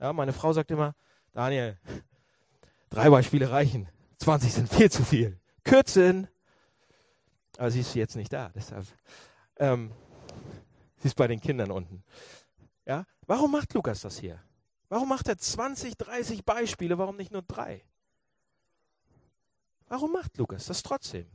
[0.00, 0.94] Ja, meine Frau sagt immer,
[1.32, 1.78] Daniel,
[2.90, 3.88] drei Beispiele reichen.
[4.18, 5.40] 20 sind viel zu viel.
[5.62, 6.28] Kürzen.
[7.56, 8.86] Aber sie ist jetzt nicht da, deshalb.
[9.56, 9.92] Ähm,
[10.98, 12.02] sie ist bei den Kindern unten.
[12.84, 14.42] Ja, warum macht Lukas das hier?
[14.94, 16.98] Warum macht er 20, 30 Beispiele?
[16.98, 17.82] Warum nicht nur drei?
[19.88, 21.26] Warum macht Lukas das trotzdem?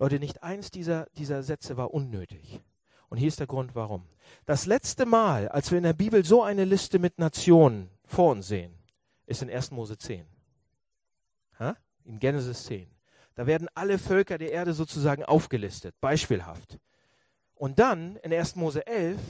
[0.00, 2.60] Leute, nicht eins dieser, dieser Sätze war unnötig.
[3.08, 4.08] Und hier ist der Grund, warum.
[4.46, 8.48] Das letzte Mal, als wir in der Bibel so eine Liste mit Nationen vor uns
[8.48, 8.76] sehen,
[9.26, 9.70] ist in 1.
[9.70, 10.26] Mose 10.
[11.60, 11.76] Ha?
[12.02, 12.90] In Genesis 10.
[13.36, 16.80] Da werden alle Völker der Erde sozusagen aufgelistet, beispielhaft.
[17.54, 18.56] Und dann in 1.
[18.56, 19.20] Mose 11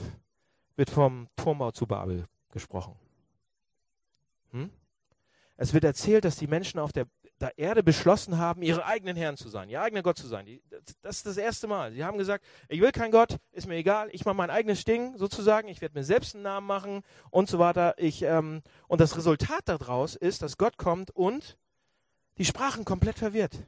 [0.77, 2.97] wird vom Turmbau zu Babel gesprochen.
[4.53, 4.71] Hm?
[5.57, 7.07] Es wird erzählt, dass die Menschen auf der,
[7.41, 10.47] der, Erde beschlossen haben, ihre eigenen Herren zu sein, ihr eigener Gott zu sein.
[10.47, 10.63] Die,
[11.03, 11.93] das ist das erste Mal.
[11.93, 15.17] Sie haben gesagt, ich will keinen Gott, ist mir egal, ich mache mein eigenes Ding
[15.17, 17.95] sozusagen, ich werde mir selbst einen Namen machen und so weiter.
[17.99, 21.59] Ich, ähm, und das Resultat daraus ist, dass Gott kommt und
[22.39, 23.59] die Sprachen komplett verwirrt.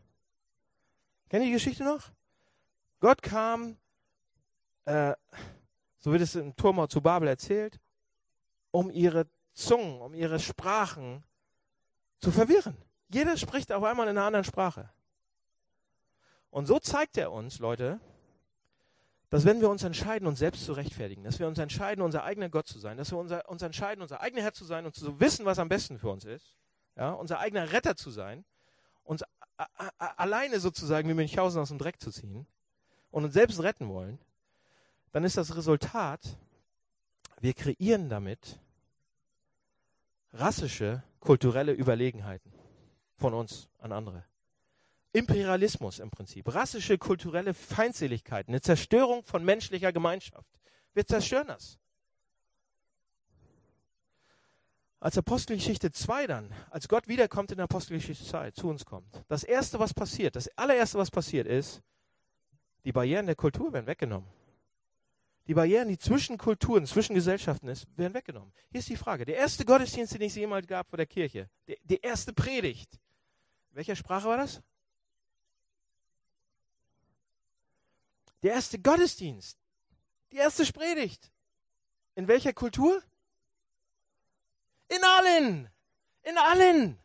[1.29, 2.11] Kennt ihr die Geschichte noch?
[3.01, 3.77] Gott kam,
[4.87, 5.15] äh,
[5.99, 7.79] so wird es im Turmau zu Babel erzählt,
[8.71, 11.25] um ihre Zungen, um ihre Sprachen
[12.21, 12.77] zu verwirren.
[13.09, 14.91] Jeder spricht auf einmal in einer anderen Sprache.
[16.51, 18.01] Und so zeigt er uns, Leute,
[19.31, 22.49] dass wenn wir uns entscheiden, uns selbst zu rechtfertigen, dass wir uns entscheiden, unser eigener
[22.49, 25.19] Gott zu sein, dass wir unser, uns entscheiden, unser eigener Herr zu sein und zu
[25.19, 26.57] wissen, was am besten für uns ist,
[26.97, 28.45] ja, unser eigener Retter zu sein,
[29.03, 29.25] uns
[29.99, 32.47] alleine sozusagen wie Münchhausen aus dem Dreck zu ziehen
[33.11, 34.19] und uns selbst retten wollen,
[35.13, 36.21] dann ist das Resultat,
[37.41, 38.61] wir kreieren damit
[40.35, 42.53] rassische, kulturelle Überlegenheiten
[43.17, 44.25] von uns an andere.
[45.13, 50.51] Imperialismus im Prinzip, rassische, kulturelle Feindseligkeiten, eine Zerstörung von menschlicher Gemeinschaft.
[50.93, 51.79] Wir zerstören das.
[54.99, 59.45] Als Apostelgeschichte 2 dann, als Gott wiederkommt in der Apostelgeschichte 2, zu uns kommt, das
[59.45, 61.83] Erste, was passiert, das allererste, was passiert ist,
[62.85, 64.29] die Barrieren der Kultur werden weggenommen.
[65.47, 68.53] Die Barrieren, die zwischen Kulturen, zwischen Gesellschaften ist, werden weggenommen.
[68.71, 69.27] Hier ist die Frage.
[69.27, 72.99] Der erste Gottesdienst, den es jemals gab vor der Kirche, die, die erste Predigt,
[73.73, 74.63] welcher Sprache war das?
[78.43, 79.59] Der erste Gottesdienst,
[80.33, 81.31] die erste Predigt.
[82.15, 83.03] In welcher Kultur?
[84.89, 85.71] In allen.
[86.23, 86.99] In allen.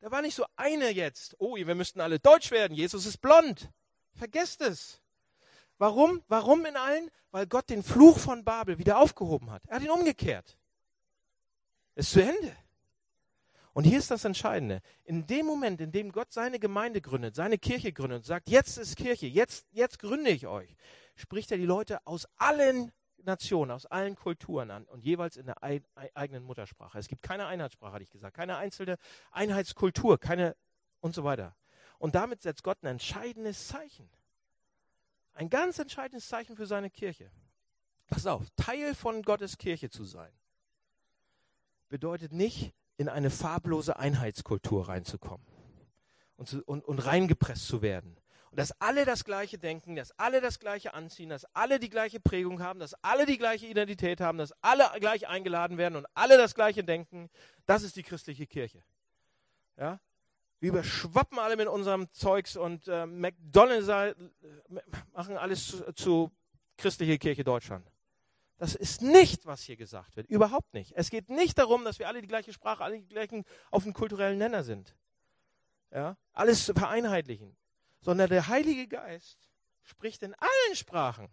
[0.00, 1.36] Da war nicht so eine jetzt.
[1.38, 2.76] Oh, wir müssten alle deutsch werden.
[2.76, 3.70] Jesus ist blond.
[4.14, 5.00] Vergesst es.
[5.78, 6.22] Warum?
[6.28, 7.10] Warum in allen?
[7.30, 9.62] Weil Gott den Fluch von Babel wieder aufgehoben hat.
[9.66, 10.56] Er hat ihn umgekehrt.
[11.94, 12.56] Ist zu Ende.
[13.72, 14.80] Und hier ist das Entscheidende.
[15.04, 18.78] In dem Moment, in dem Gott seine Gemeinde gründet, seine Kirche gründet und sagt, jetzt
[18.78, 20.76] ist Kirche, jetzt, jetzt gründe ich euch,
[21.16, 22.92] spricht er die Leute aus allen
[23.24, 26.98] Nationen, aus allen Kulturen an und jeweils in der eigenen Muttersprache.
[26.98, 28.96] Es gibt keine Einheitssprache, hatte ich gesagt, keine einzelne
[29.32, 30.54] Einheitskultur, keine
[31.00, 31.56] und so weiter.
[31.98, 34.08] Und damit setzt Gott ein entscheidendes Zeichen.
[35.34, 37.30] Ein ganz entscheidendes Zeichen für seine Kirche.
[38.06, 40.32] Pass auf, Teil von Gottes Kirche zu sein,
[41.88, 45.44] bedeutet nicht, in eine farblose Einheitskultur reinzukommen
[46.36, 48.16] und, zu, und, und reingepresst zu werden.
[48.50, 52.20] Und dass alle das Gleiche denken, dass alle das Gleiche anziehen, dass alle die gleiche
[52.20, 56.36] Prägung haben, dass alle die gleiche Identität haben, dass alle gleich eingeladen werden und alle
[56.36, 57.30] das Gleiche denken.
[57.66, 58.84] Das ist die christliche Kirche.
[59.76, 59.98] Ja?
[60.64, 64.14] Wir überschwappen alle mit unserem Zeugs und äh, McDonalds äh,
[65.12, 66.32] machen alles zu, zu
[66.78, 67.86] christliche Kirche Deutschland.
[68.56, 70.26] Das ist nicht, was hier gesagt wird.
[70.30, 70.94] Überhaupt nicht.
[70.96, 73.92] Es geht nicht darum, dass wir alle die gleiche Sprache, alle die gleichen auf dem
[73.92, 74.96] kulturellen Nenner sind.
[75.90, 76.16] Ja?
[76.32, 77.54] Alles vereinheitlichen.
[78.00, 79.50] Sondern der Heilige Geist
[79.82, 81.28] spricht in allen Sprachen.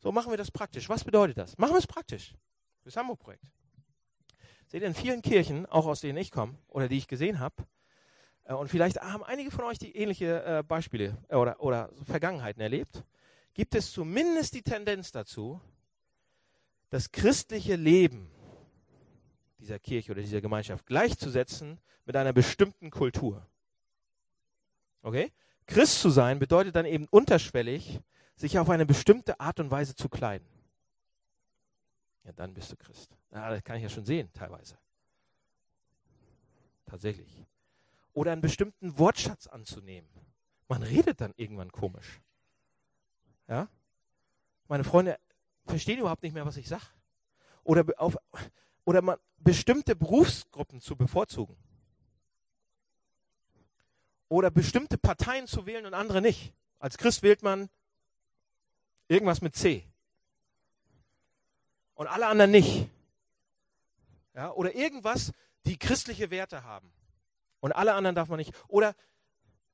[0.00, 0.90] So machen wir das praktisch.
[0.90, 1.56] Was bedeutet das?
[1.56, 2.34] Machen wir es praktisch.
[2.84, 3.46] Das Hamburg-Projekt.
[4.66, 7.64] Seht ihr, in vielen Kirchen, auch aus denen ich komme oder die ich gesehen habe,
[8.52, 13.02] und vielleicht haben einige von euch die ähnliche äh, Beispiele äh, oder, oder Vergangenheiten erlebt,
[13.54, 15.60] gibt es zumindest die Tendenz dazu,
[16.90, 18.30] das christliche Leben
[19.58, 23.46] dieser Kirche oder dieser Gemeinschaft gleichzusetzen mit einer bestimmten Kultur.
[25.02, 25.32] Okay?
[25.66, 28.00] Christ zu sein bedeutet dann eben unterschwellig,
[28.36, 30.46] sich auf eine bestimmte Art und Weise zu kleiden.
[32.24, 33.16] Ja, dann bist du Christ.
[33.30, 34.76] Ja, das kann ich ja schon sehen, teilweise.
[36.86, 37.46] Tatsächlich.
[38.14, 40.08] Oder einen bestimmten Wortschatz anzunehmen.
[40.68, 42.20] Man redet dann irgendwann komisch.
[43.48, 43.68] Ja?
[44.68, 45.18] Meine Freunde
[45.66, 46.86] verstehen überhaupt nicht mehr, was ich sage.
[47.64, 48.16] Oder, auf,
[48.84, 51.56] oder man, bestimmte Berufsgruppen zu bevorzugen.
[54.28, 56.54] Oder bestimmte Parteien zu wählen und andere nicht.
[56.78, 57.68] Als Christ wählt man
[59.08, 59.84] irgendwas mit C.
[61.94, 62.88] Und alle anderen nicht.
[64.34, 65.32] Ja, oder irgendwas,
[65.64, 66.90] die christliche Werte haben.
[67.64, 68.52] Und alle anderen darf man nicht.
[68.68, 68.94] Oder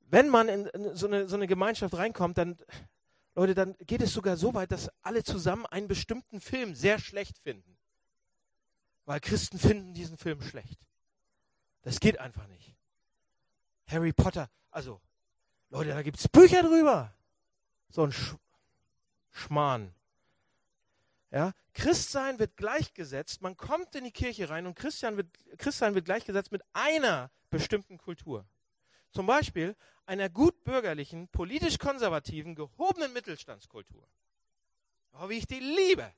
[0.07, 2.55] wenn man in so eine, so eine Gemeinschaft reinkommt, dann,
[3.35, 7.39] Leute, dann geht es sogar so weit, dass alle zusammen einen bestimmten Film sehr schlecht
[7.39, 7.77] finden.
[9.03, 10.79] Weil Christen finden diesen Film schlecht.
[11.81, 12.77] Das geht einfach nicht.
[13.87, 15.01] Harry Potter, also,
[15.69, 17.13] Leute, da gibt es Bücher drüber.
[17.89, 18.37] So ein Sch
[19.31, 19.93] Schmarrn.
[21.31, 25.27] Ja, Christsein wird gleichgesetzt, man kommt in die Kirche rein und Christian wird,
[25.57, 28.45] Christsein wird gleichgesetzt mit einer bestimmten Kultur.
[29.11, 34.05] Zum Beispiel einer gut bürgerlichen, politisch konservativen, gehobenen Mittelstandskultur.
[35.13, 36.13] Oh, wie ich die liebe.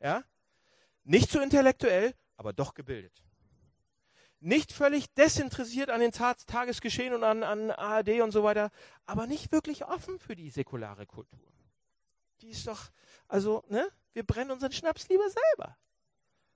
[0.00, 0.22] Ja?
[1.02, 3.24] Nicht so intellektuell, aber doch gebildet.
[4.38, 8.70] Nicht völlig desinteressiert an den Tagesgeschehen und an, an ARD und so weiter,
[9.04, 11.53] aber nicht wirklich offen für die säkulare Kultur.
[12.40, 12.90] Die ist doch,
[13.28, 13.88] also, ne?
[14.12, 15.76] Wir brennen unseren Schnaps lieber selber.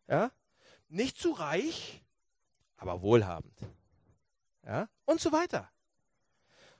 [0.07, 0.33] Ja?
[0.89, 2.05] Nicht zu reich,
[2.77, 3.59] aber wohlhabend.
[4.65, 4.89] Ja?
[5.05, 5.71] Und so weiter.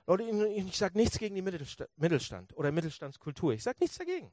[0.07, 3.53] Leute, ich sage nichts gegen die Mittelstand oder Mittelstandskultur.
[3.53, 4.31] Ich sage nichts dagegen.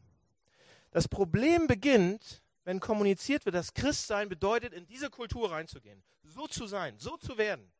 [0.91, 6.67] Das Problem beginnt, wenn kommuniziert wird, dass Christsein bedeutet, in diese Kultur reinzugehen, so zu
[6.67, 7.71] sein, so zu werden.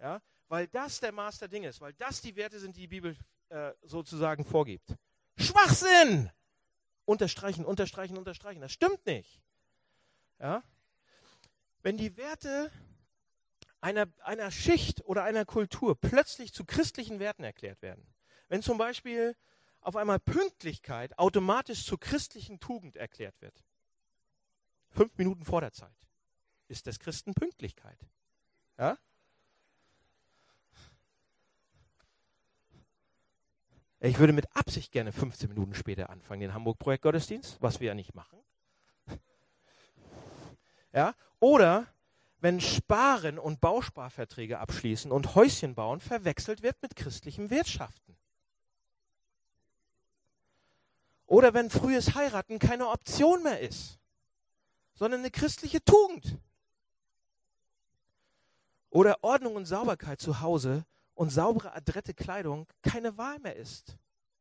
[0.00, 0.22] Ja?
[0.48, 3.16] Weil das der Master Ding ist, weil das die Werte sind, die die Bibel
[3.50, 4.96] äh, sozusagen vorgibt.
[5.36, 6.30] Schwachsinn!
[7.04, 8.60] Unterstreichen, unterstreichen, unterstreichen.
[8.60, 9.42] Das stimmt nicht.
[10.38, 10.62] Ja?
[11.82, 12.70] Wenn die Werte
[13.80, 18.06] einer, einer Schicht oder einer Kultur plötzlich zu christlichen Werten erklärt werden,
[18.48, 19.36] wenn zum Beispiel
[19.80, 23.62] auf einmal Pünktlichkeit automatisch zur christlichen Tugend erklärt wird,
[24.90, 25.94] fünf Minuten vor der Zeit,
[26.68, 27.98] ist das Christen Pünktlichkeit.
[28.78, 28.96] Ja?
[34.04, 38.14] Ich würde mit Absicht gerne 15 Minuten später anfangen, den Hamburg-Projekt-Gottesdienst, was wir ja nicht
[38.14, 38.38] machen.
[40.92, 41.14] Ja?
[41.40, 41.86] Oder
[42.40, 48.14] wenn Sparen und Bausparverträge abschließen und Häuschen bauen verwechselt wird mit christlichem Wirtschaften.
[51.26, 53.98] Oder wenn frühes Heiraten keine Option mehr ist,
[54.92, 56.38] sondern eine christliche Tugend.
[58.90, 60.84] Oder Ordnung und Sauberkeit zu Hause
[61.14, 63.96] und saubere, adrette Kleidung keine Wahl mehr ist.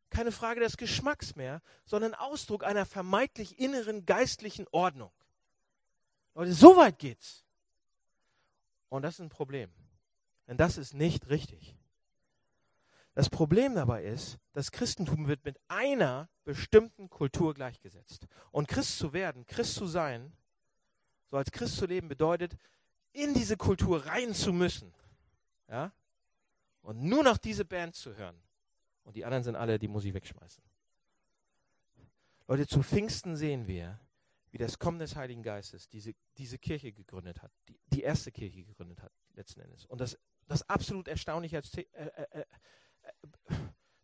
[0.09, 5.11] Keine Frage des Geschmacks mehr, sondern Ausdruck einer vermeintlich inneren geistlichen Ordnung.
[6.36, 7.43] Leute, so weit geht's.
[8.89, 9.71] Und das ist ein Problem.
[10.47, 11.76] Denn das ist nicht richtig.
[13.15, 18.28] Das Problem dabei ist, das Christentum wird mit einer bestimmten Kultur gleichgesetzt.
[18.51, 20.36] Und Christ zu werden, Christ zu sein,
[21.30, 22.55] so als Christ zu leben, bedeutet,
[23.11, 24.93] in diese Kultur rein zu müssen.
[25.69, 25.91] Ja?
[26.84, 28.39] Und nur noch diese Band zu hören.
[29.03, 30.63] Und die anderen sind alle, die muss ich wegschmeißen.
[32.47, 33.99] Leute, zu Pfingsten sehen wir,
[34.51, 38.63] wie das Kommen des Heiligen Geistes diese, diese Kirche gegründet hat, die, die erste Kirche
[38.63, 39.86] gegründet hat, letzten Endes.
[39.86, 40.17] Und das,
[40.47, 42.45] das absolut Erstaunliche, äh, äh, äh,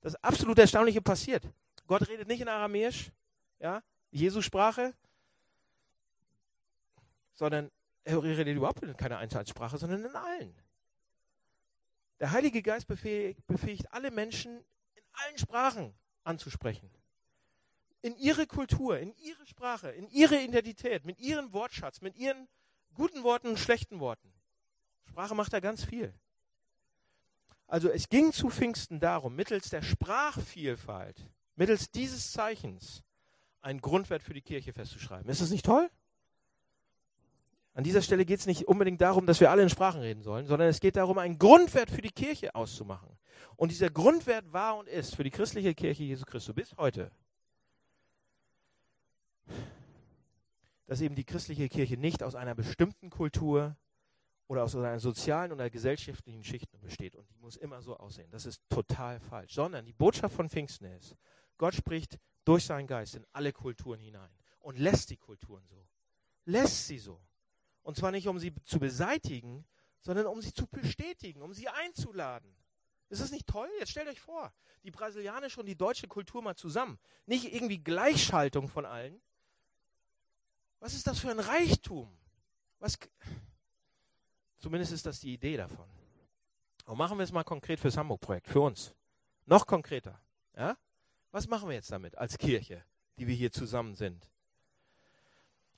[0.01, 1.43] das absolut Erstaunliche passiert.
[1.85, 3.11] Gott redet nicht in Aramäisch,
[3.59, 4.93] ja, Jesu Sprache,
[7.33, 7.69] sondern
[8.03, 10.55] er redet überhaupt in keiner Einheitssprache, sondern in allen.
[12.19, 14.57] Der Heilige Geist befähigt, befähigt alle Menschen
[14.95, 15.93] in allen Sprachen
[16.23, 16.89] anzusprechen.
[18.01, 22.47] In ihre Kultur, in ihre Sprache, in ihre Identität, mit ihrem Wortschatz, mit ihren
[22.93, 24.33] guten Worten und schlechten Worten.
[25.05, 26.13] Sprache macht da ganz viel.
[27.67, 33.03] Also es ging zu Pfingsten darum, mittels der Sprachvielfalt, mittels dieses Zeichens,
[33.61, 35.29] einen Grundwert für die Kirche festzuschreiben.
[35.29, 35.89] Ist das nicht toll?
[37.79, 40.45] An dieser Stelle geht es nicht unbedingt darum, dass wir alle in Sprachen reden sollen,
[40.45, 43.07] sondern es geht darum, einen Grundwert für die Kirche auszumachen.
[43.55, 47.09] Und dieser Grundwert war und ist für die christliche Kirche Jesu Christus bis heute,
[50.87, 53.77] dass eben die christliche Kirche nicht aus einer bestimmten Kultur
[54.47, 58.29] oder aus einer sozialen oder gesellschaftlichen Schicht besteht und die muss immer so aussehen.
[58.29, 59.53] Das ist total falsch.
[59.53, 61.15] Sondern die Botschaft von Pfingsten ist,
[61.57, 65.87] Gott spricht durch seinen Geist in alle Kulturen hinein und lässt die Kulturen so.
[66.43, 67.21] Lässt sie so.
[67.83, 69.65] Und zwar nicht, um sie zu beseitigen,
[70.01, 72.55] sondern um sie zu bestätigen, um sie einzuladen.
[73.09, 73.69] Ist das nicht toll?
[73.79, 74.53] Jetzt stellt euch vor,
[74.83, 76.99] die brasilianische und die deutsche Kultur mal zusammen.
[77.25, 79.19] Nicht irgendwie Gleichschaltung von allen.
[80.79, 82.15] Was ist das für ein Reichtum?
[82.79, 82.97] Was,
[84.59, 85.89] zumindest ist das die Idee davon.
[86.85, 88.95] Und machen wir es mal konkret fürs Hamburg-Projekt, für uns.
[89.45, 90.21] Noch konkreter.
[90.55, 90.77] Ja?
[91.31, 92.83] Was machen wir jetzt damit als Kirche,
[93.17, 94.29] die wir hier zusammen sind?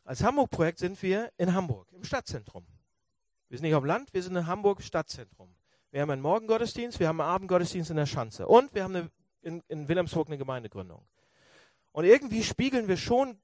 [0.04, 2.66] Als Hamburg-Projekt sind wir in Hamburg, im Stadtzentrum.
[3.50, 5.54] Wir sind nicht auf dem Land, wir sind in Hamburg Stadtzentrum.
[5.92, 9.12] Wir haben einen Morgengottesdienst, wir haben einen Abendgottesdienst in der Schanze und wir haben eine,
[9.42, 11.06] in, in Wilhelmsburg eine Gemeindegründung.
[11.92, 13.40] Und irgendwie spiegeln wir schon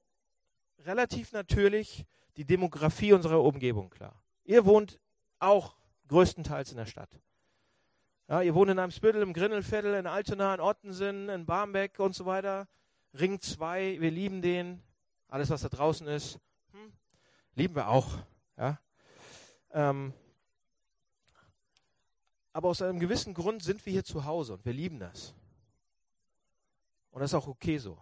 [0.80, 2.06] relativ natürlich
[2.36, 4.22] die Demografie unserer Umgebung klar.
[4.44, 4.98] Ihr wohnt
[5.38, 5.76] auch
[6.08, 7.10] größtenteils in der Stadt.
[8.28, 12.14] Ja, ihr wohnt in einem Spüttel, im Grindelviertel, in Altona, in Ottensen, in Barmbek und
[12.14, 12.66] so weiter.
[13.12, 14.82] Ring 2, wir lieben den.
[15.28, 16.38] Alles, was da draußen ist,
[16.72, 16.92] hm,
[17.54, 18.18] lieben wir auch.
[18.56, 18.80] Ja?
[19.70, 20.12] Ähm,
[22.52, 25.34] aber aus einem gewissen Grund sind wir hier zu Hause und wir lieben das.
[27.10, 27.98] Und das ist auch okay so.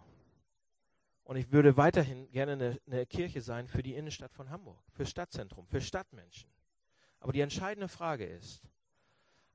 [1.23, 5.05] Und ich würde weiterhin gerne eine, eine, Kirche sein für die Innenstadt von Hamburg, für
[5.05, 6.49] Stadtzentrum, für Stadtmenschen.
[7.19, 8.61] Aber die entscheidende Frage ist,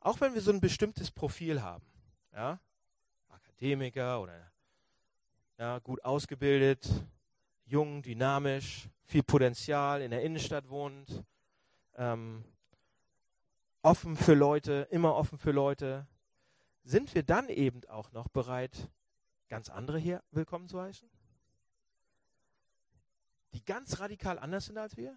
[0.00, 1.86] auch wenn wir so ein bestimmtes Profil haben,
[2.32, 2.60] ja,
[3.28, 4.52] Akademiker oder
[5.58, 6.88] ja, gut ausgebildet,
[7.72, 11.24] jung, dynamisch, viel Potenzial, in der Innenstadt wohnt,
[11.96, 12.44] ähm,
[13.80, 16.06] offen für Leute, immer offen für Leute,
[16.84, 18.90] sind wir dann eben auch noch bereit,
[19.48, 21.08] ganz andere hier willkommen zu heißen?
[23.54, 25.16] Die ganz radikal anders sind als wir?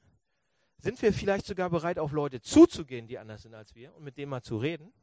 [0.77, 4.17] Sind wir vielleicht sogar bereit, auf Leute zuzugehen, die anders sind als wir und mit
[4.17, 4.93] denen mal zu reden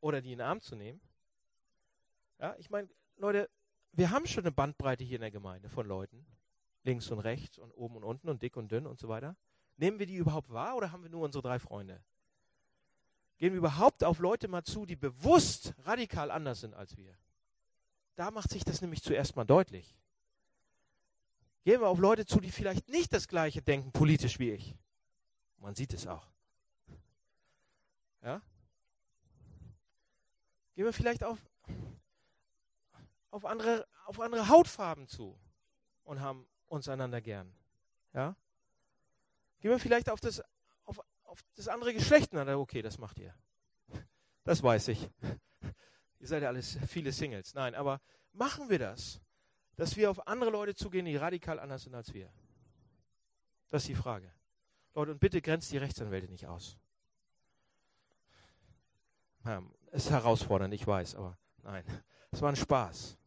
[0.00, 1.00] oder die in den Arm zu nehmen?
[2.40, 3.48] Ja, ich meine, Leute,
[3.92, 6.26] wir haben schon eine Bandbreite hier in der Gemeinde von Leuten,
[6.86, 9.36] links und rechts und oben und unten und dick und dünn und so weiter.
[9.76, 12.02] Nehmen wir die überhaupt wahr oder haben wir nur unsere drei Freunde?
[13.36, 17.14] Gehen wir überhaupt auf Leute mal zu, die bewusst radikal anders sind als wir?
[18.14, 19.94] Da macht sich das nämlich zuerst mal deutlich.
[21.64, 24.74] Gehen wir auf Leute zu, die vielleicht nicht das Gleiche denken politisch wie ich.
[25.58, 26.26] Man sieht es auch.
[28.22, 28.40] Ja?
[30.74, 31.38] Gehen wir vielleicht auf,
[33.30, 35.38] auf, andere, auf andere Hautfarben zu
[36.04, 37.52] und haben uns einander gern.
[38.12, 38.36] Ja?
[39.60, 40.42] Gehen wir vielleicht auf das,
[40.84, 42.32] auf, auf das andere Geschlecht.
[42.32, 43.34] Na, okay, das macht ihr.
[44.44, 45.10] Das weiß ich.
[46.20, 47.54] Ihr seid ja alles viele Singles.
[47.54, 48.00] Nein, aber
[48.32, 49.20] machen wir das,
[49.76, 52.32] dass wir auf andere Leute zugehen, die radikal anders sind als wir?
[53.70, 54.32] Das ist die Frage.
[54.94, 56.78] Leute, und bitte grenzt die Rechtsanwälte nicht aus.
[59.44, 59.62] Ja,
[59.92, 61.84] ist herausfordernd, ich weiß, aber nein,
[62.30, 63.18] es war ein Spaß.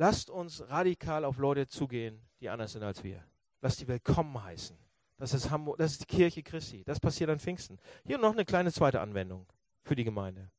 [0.00, 3.24] Lasst uns radikal auf Leute zugehen, die anders sind als wir.
[3.60, 4.78] Lasst die willkommen heißen.
[5.16, 6.84] Das ist, Hamburg, das ist die Kirche Christi.
[6.84, 7.80] Das passiert an Pfingsten.
[8.04, 9.44] Hier noch eine kleine zweite Anwendung
[9.82, 10.52] für die Gemeinde.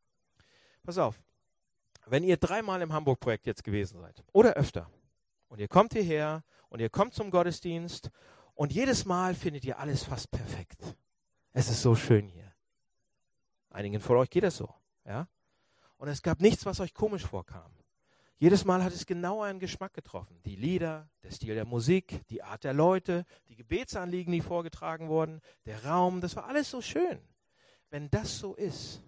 [0.84, 1.24] Pass auf.
[2.06, 4.90] Wenn ihr dreimal im Hamburg-Projekt jetzt gewesen seid oder öfter
[5.48, 8.12] und ihr kommt hierher und ihr kommt zum Gottesdienst
[8.56, 10.98] und jedes Mal findet ihr alles fast perfekt.
[11.54, 12.54] Es ist so schön hier.
[13.70, 14.74] Einigen von euch geht das so,
[15.06, 15.30] ja?
[15.96, 17.79] Und es gab nichts, was euch komisch vorkam.
[18.42, 20.42] Jedes Mal hat es genau einen Geschmack getroffen.
[20.46, 25.42] Die Lieder, der Stil der Musik, die Art der Leute, die Gebetsanliegen, die vorgetragen wurden,
[25.66, 27.20] der Raum, das war alles so schön.
[27.90, 29.02] Wenn das so ist,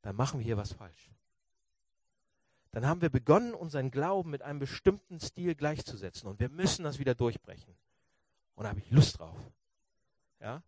[0.00, 1.10] dann machen wir hier was falsch.
[2.70, 6.98] Dann haben wir begonnen, unseren Glauben mit einem bestimmten Stil gleichzusetzen und wir müssen das
[6.98, 7.76] wieder durchbrechen.
[8.54, 9.36] Und da habe ich Lust drauf.
[10.40, 10.62] Ja?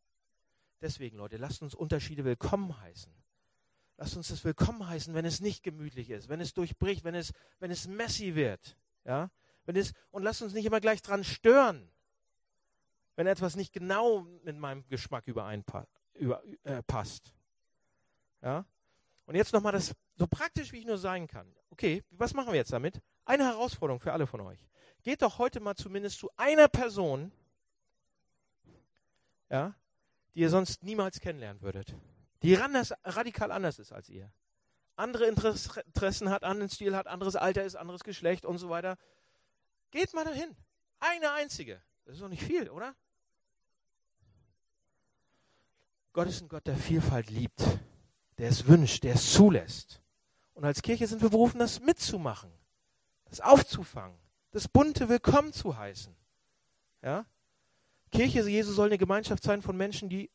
[0.82, 3.21] Deswegen, Leute, lasst uns Unterschiede willkommen heißen.
[4.02, 7.32] Lasst uns das willkommen heißen, wenn es nicht gemütlich ist, wenn es durchbricht, wenn es,
[7.60, 8.76] wenn es messy wird.
[9.04, 9.30] Ja?
[9.64, 11.88] Wenn es, und lasst uns nicht immer gleich dran stören,
[13.14, 16.02] wenn etwas nicht genau mit meinem Geschmack übereinpasst.
[16.14, 16.82] Über, äh,
[18.42, 18.64] ja?
[19.26, 21.46] Und jetzt nochmal das, so praktisch wie ich nur sein kann.
[21.70, 23.00] Okay, was machen wir jetzt damit?
[23.24, 24.58] Eine Herausforderung für alle von euch.
[25.04, 27.30] Geht doch heute mal zumindest zu einer Person,
[29.48, 29.76] ja,
[30.34, 31.94] die ihr sonst niemals kennenlernen würdet
[32.42, 34.32] die anders, radikal anders ist als ihr.
[34.96, 38.98] Andere Interessen hat, anderen Stil hat, anderes Alter ist, anderes Geschlecht und so weiter.
[39.90, 40.54] Geht mal dahin.
[40.98, 41.82] Eine einzige.
[42.04, 42.94] Das ist doch nicht viel, oder?
[46.12, 47.62] Gott ist ein Gott, der Vielfalt liebt,
[48.38, 50.02] der es wünscht, der es zulässt.
[50.52, 52.52] Und als Kirche sind wir berufen, das mitzumachen,
[53.24, 54.18] das aufzufangen,
[54.50, 56.14] das bunte Willkommen zu heißen.
[57.00, 57.24] Ja?
[58.10, 60.30] Kirche Jesu soll eine Gemeinschaft sein von Menschen, die,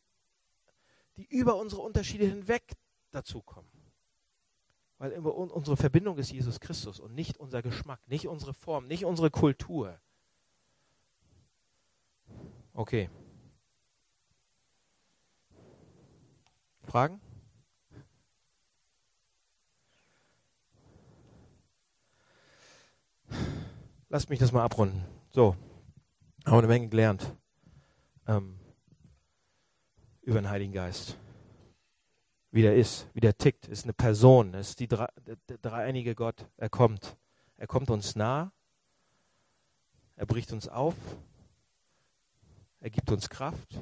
[1.17, 2.77] die über unsere Unterschiede hinweg
[3.11, 3.69] dazukommen.
[4.99, 9.29] Weil unsere Verbindung ist Jesus Christus und nicht unser Geschmack, nicht unsere Form, nicht unsere
[9.29, 9.99] Kultur.
[12.73, 13.09] Okay.
[16.83, 17.21] Fragen?
[24.09, 25.03] Lasst mich das mal abrunden.
[25.31, 25.55] So,
[26.45, 27.35] haben wir eine Menge gelernt
[28.27, 28.56] ähm,
[30.27, 31.17] über den Heiligen Geist.
[32.51, 35.09] Wie der ist, wie der tickt, ist eine Person, ist die der,
[35.61, 36.45] dreieinige Gott.
[36.57, 37.15] Er kommt.
[37.55, 38.51] Er kommt uns nah.
[40.17, 40.95] Er bricht uns auf.
[42.81, 43.81] Er gibt uns Kraft.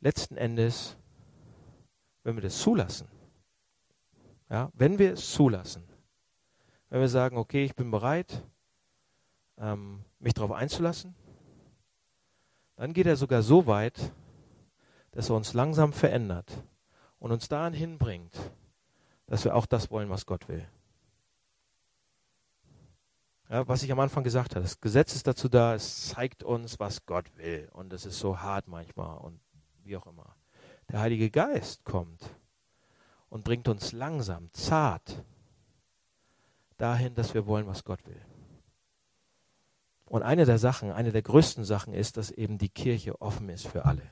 [0.00, 0.98] Letzten Endes,
[2.24, 3.08] wenn wir das zulassen,
[4.50, 5.82] ja, wenn wir es zulassen,
[6.90, 8.42] wenn wir sagen, okay, ich bin bereit,
[9.56, 11.14] ähm, mich darauf einzulassen,
[12.80, 14.10] dann geht er sogar so weit,
[15.10, 16.64] dass er uns langsam verändert
[17.18, 18.32] und uns dahin hinbringt,
[19.26, 20.66] dass wir auch das wollen, was Gott will.
[23.50, 26.80] Ja, was ich am Anfang gesagt habe, das Gesetz ist dazu da, es zeigt uns,
[26.80, 27.68] was Gott will.
[27.74, 29.38] Und es ist so hart manchmal und
[29.84, 30.34] wie auch immer.
[30.90, 32.34] Der Heilige Geist kommt
[33.28, 35.22] und bringt uns langsam, zart
[36.78, 38.22] dahin, dass wir wollen, was Gott will.
[40.10, 43.68] Und eine der Sachen, eine der größten Sachen ist, dass eben die Kirche offen ist
[43.68, 44.02] für alle.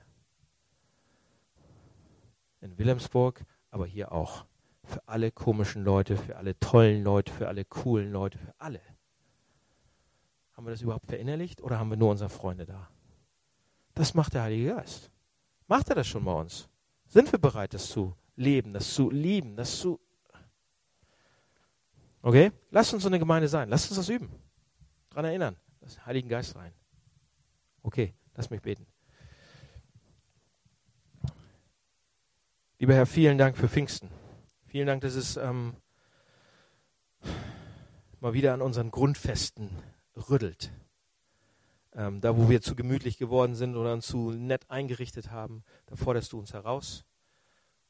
[2.61, 4.44] In Wilhelmsburg, aber hier auch.
[4.84, 8.80] Für alle komischen Leute, für alle tollen Leute, für alle coolen Leute, für alle.
[10.53, 12.88] Haben wir das überhaupt verinnerlicht oder haben wir nur unsere Freunde da?
[13.96, 15.11] Das macht der Heilige Geist.
[15.66, 16.68] Macht er das schon bei uns?
[17.09, 19.99] Sind wir bereit, das zu leben, das zu lieben, das zu.
[22.22, 22.53] Okay?
[22.70, 23.68] Lasst uns so eine Gemeinde sein.
[23.68, 24.30] Lasst uns das üben.
[25.11, 25.57] Daran erinnern.
[25.89, 26.74] Das Heiligen Geist rein.
[27.82, 28.86] Okay, lass mich beten.
[32.78, 34.11] Lieber Herr, vielen Dank für Pfingsten.
[34.66, 35.76] Vielen Dank, dass es ähm,
[38.20, 39.70] mal wieder an unseren Grundfesten
[40.28, 40.70] rüttelt.
[41.95, 46.34] Ähm, da, wo wir zu gemütlich geworden sind oder zu nett eingerichtet haben, da forderst
[46.34, 47.07] du uns heraus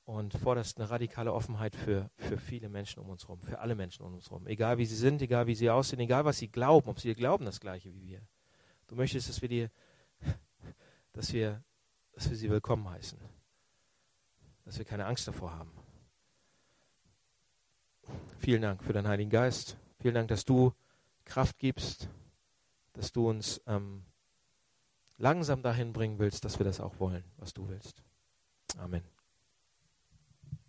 [0.08, 4.06] und forderst eine radikale Offenheit für, für viele Menschen um uns herum, für alle Menschen
[4.06, 4.46] um uns herum.
[4.46, 7.44] Egal wie sie sind, egal wie sie aussehen, egal was sie glauben, ob sie glauben
[7.44, 8.22] das Gleiche wie wir.
[8.86, 9.70] Du möchtest, dass wir dir,
[11.12, 11.62] dass wir,
[12.12, 13.18] dass wir sie willkommen heißen.
[14.64, 15.72] Dass wir keine Angst davor haben.
[18.38, 19.76] Vielen Dank für deinen Heiligen Geist.
[20.00, 20.72] Vielen Dank, dass du
[21.26, 22.08] Kraft gibst,
[22.94, 24.06] dass du uns ähm,
[25.18, 28.02] langsam dahin bringen willst, dass wir das auch wollen, was du willst.
[28.78, 29.17] Amen.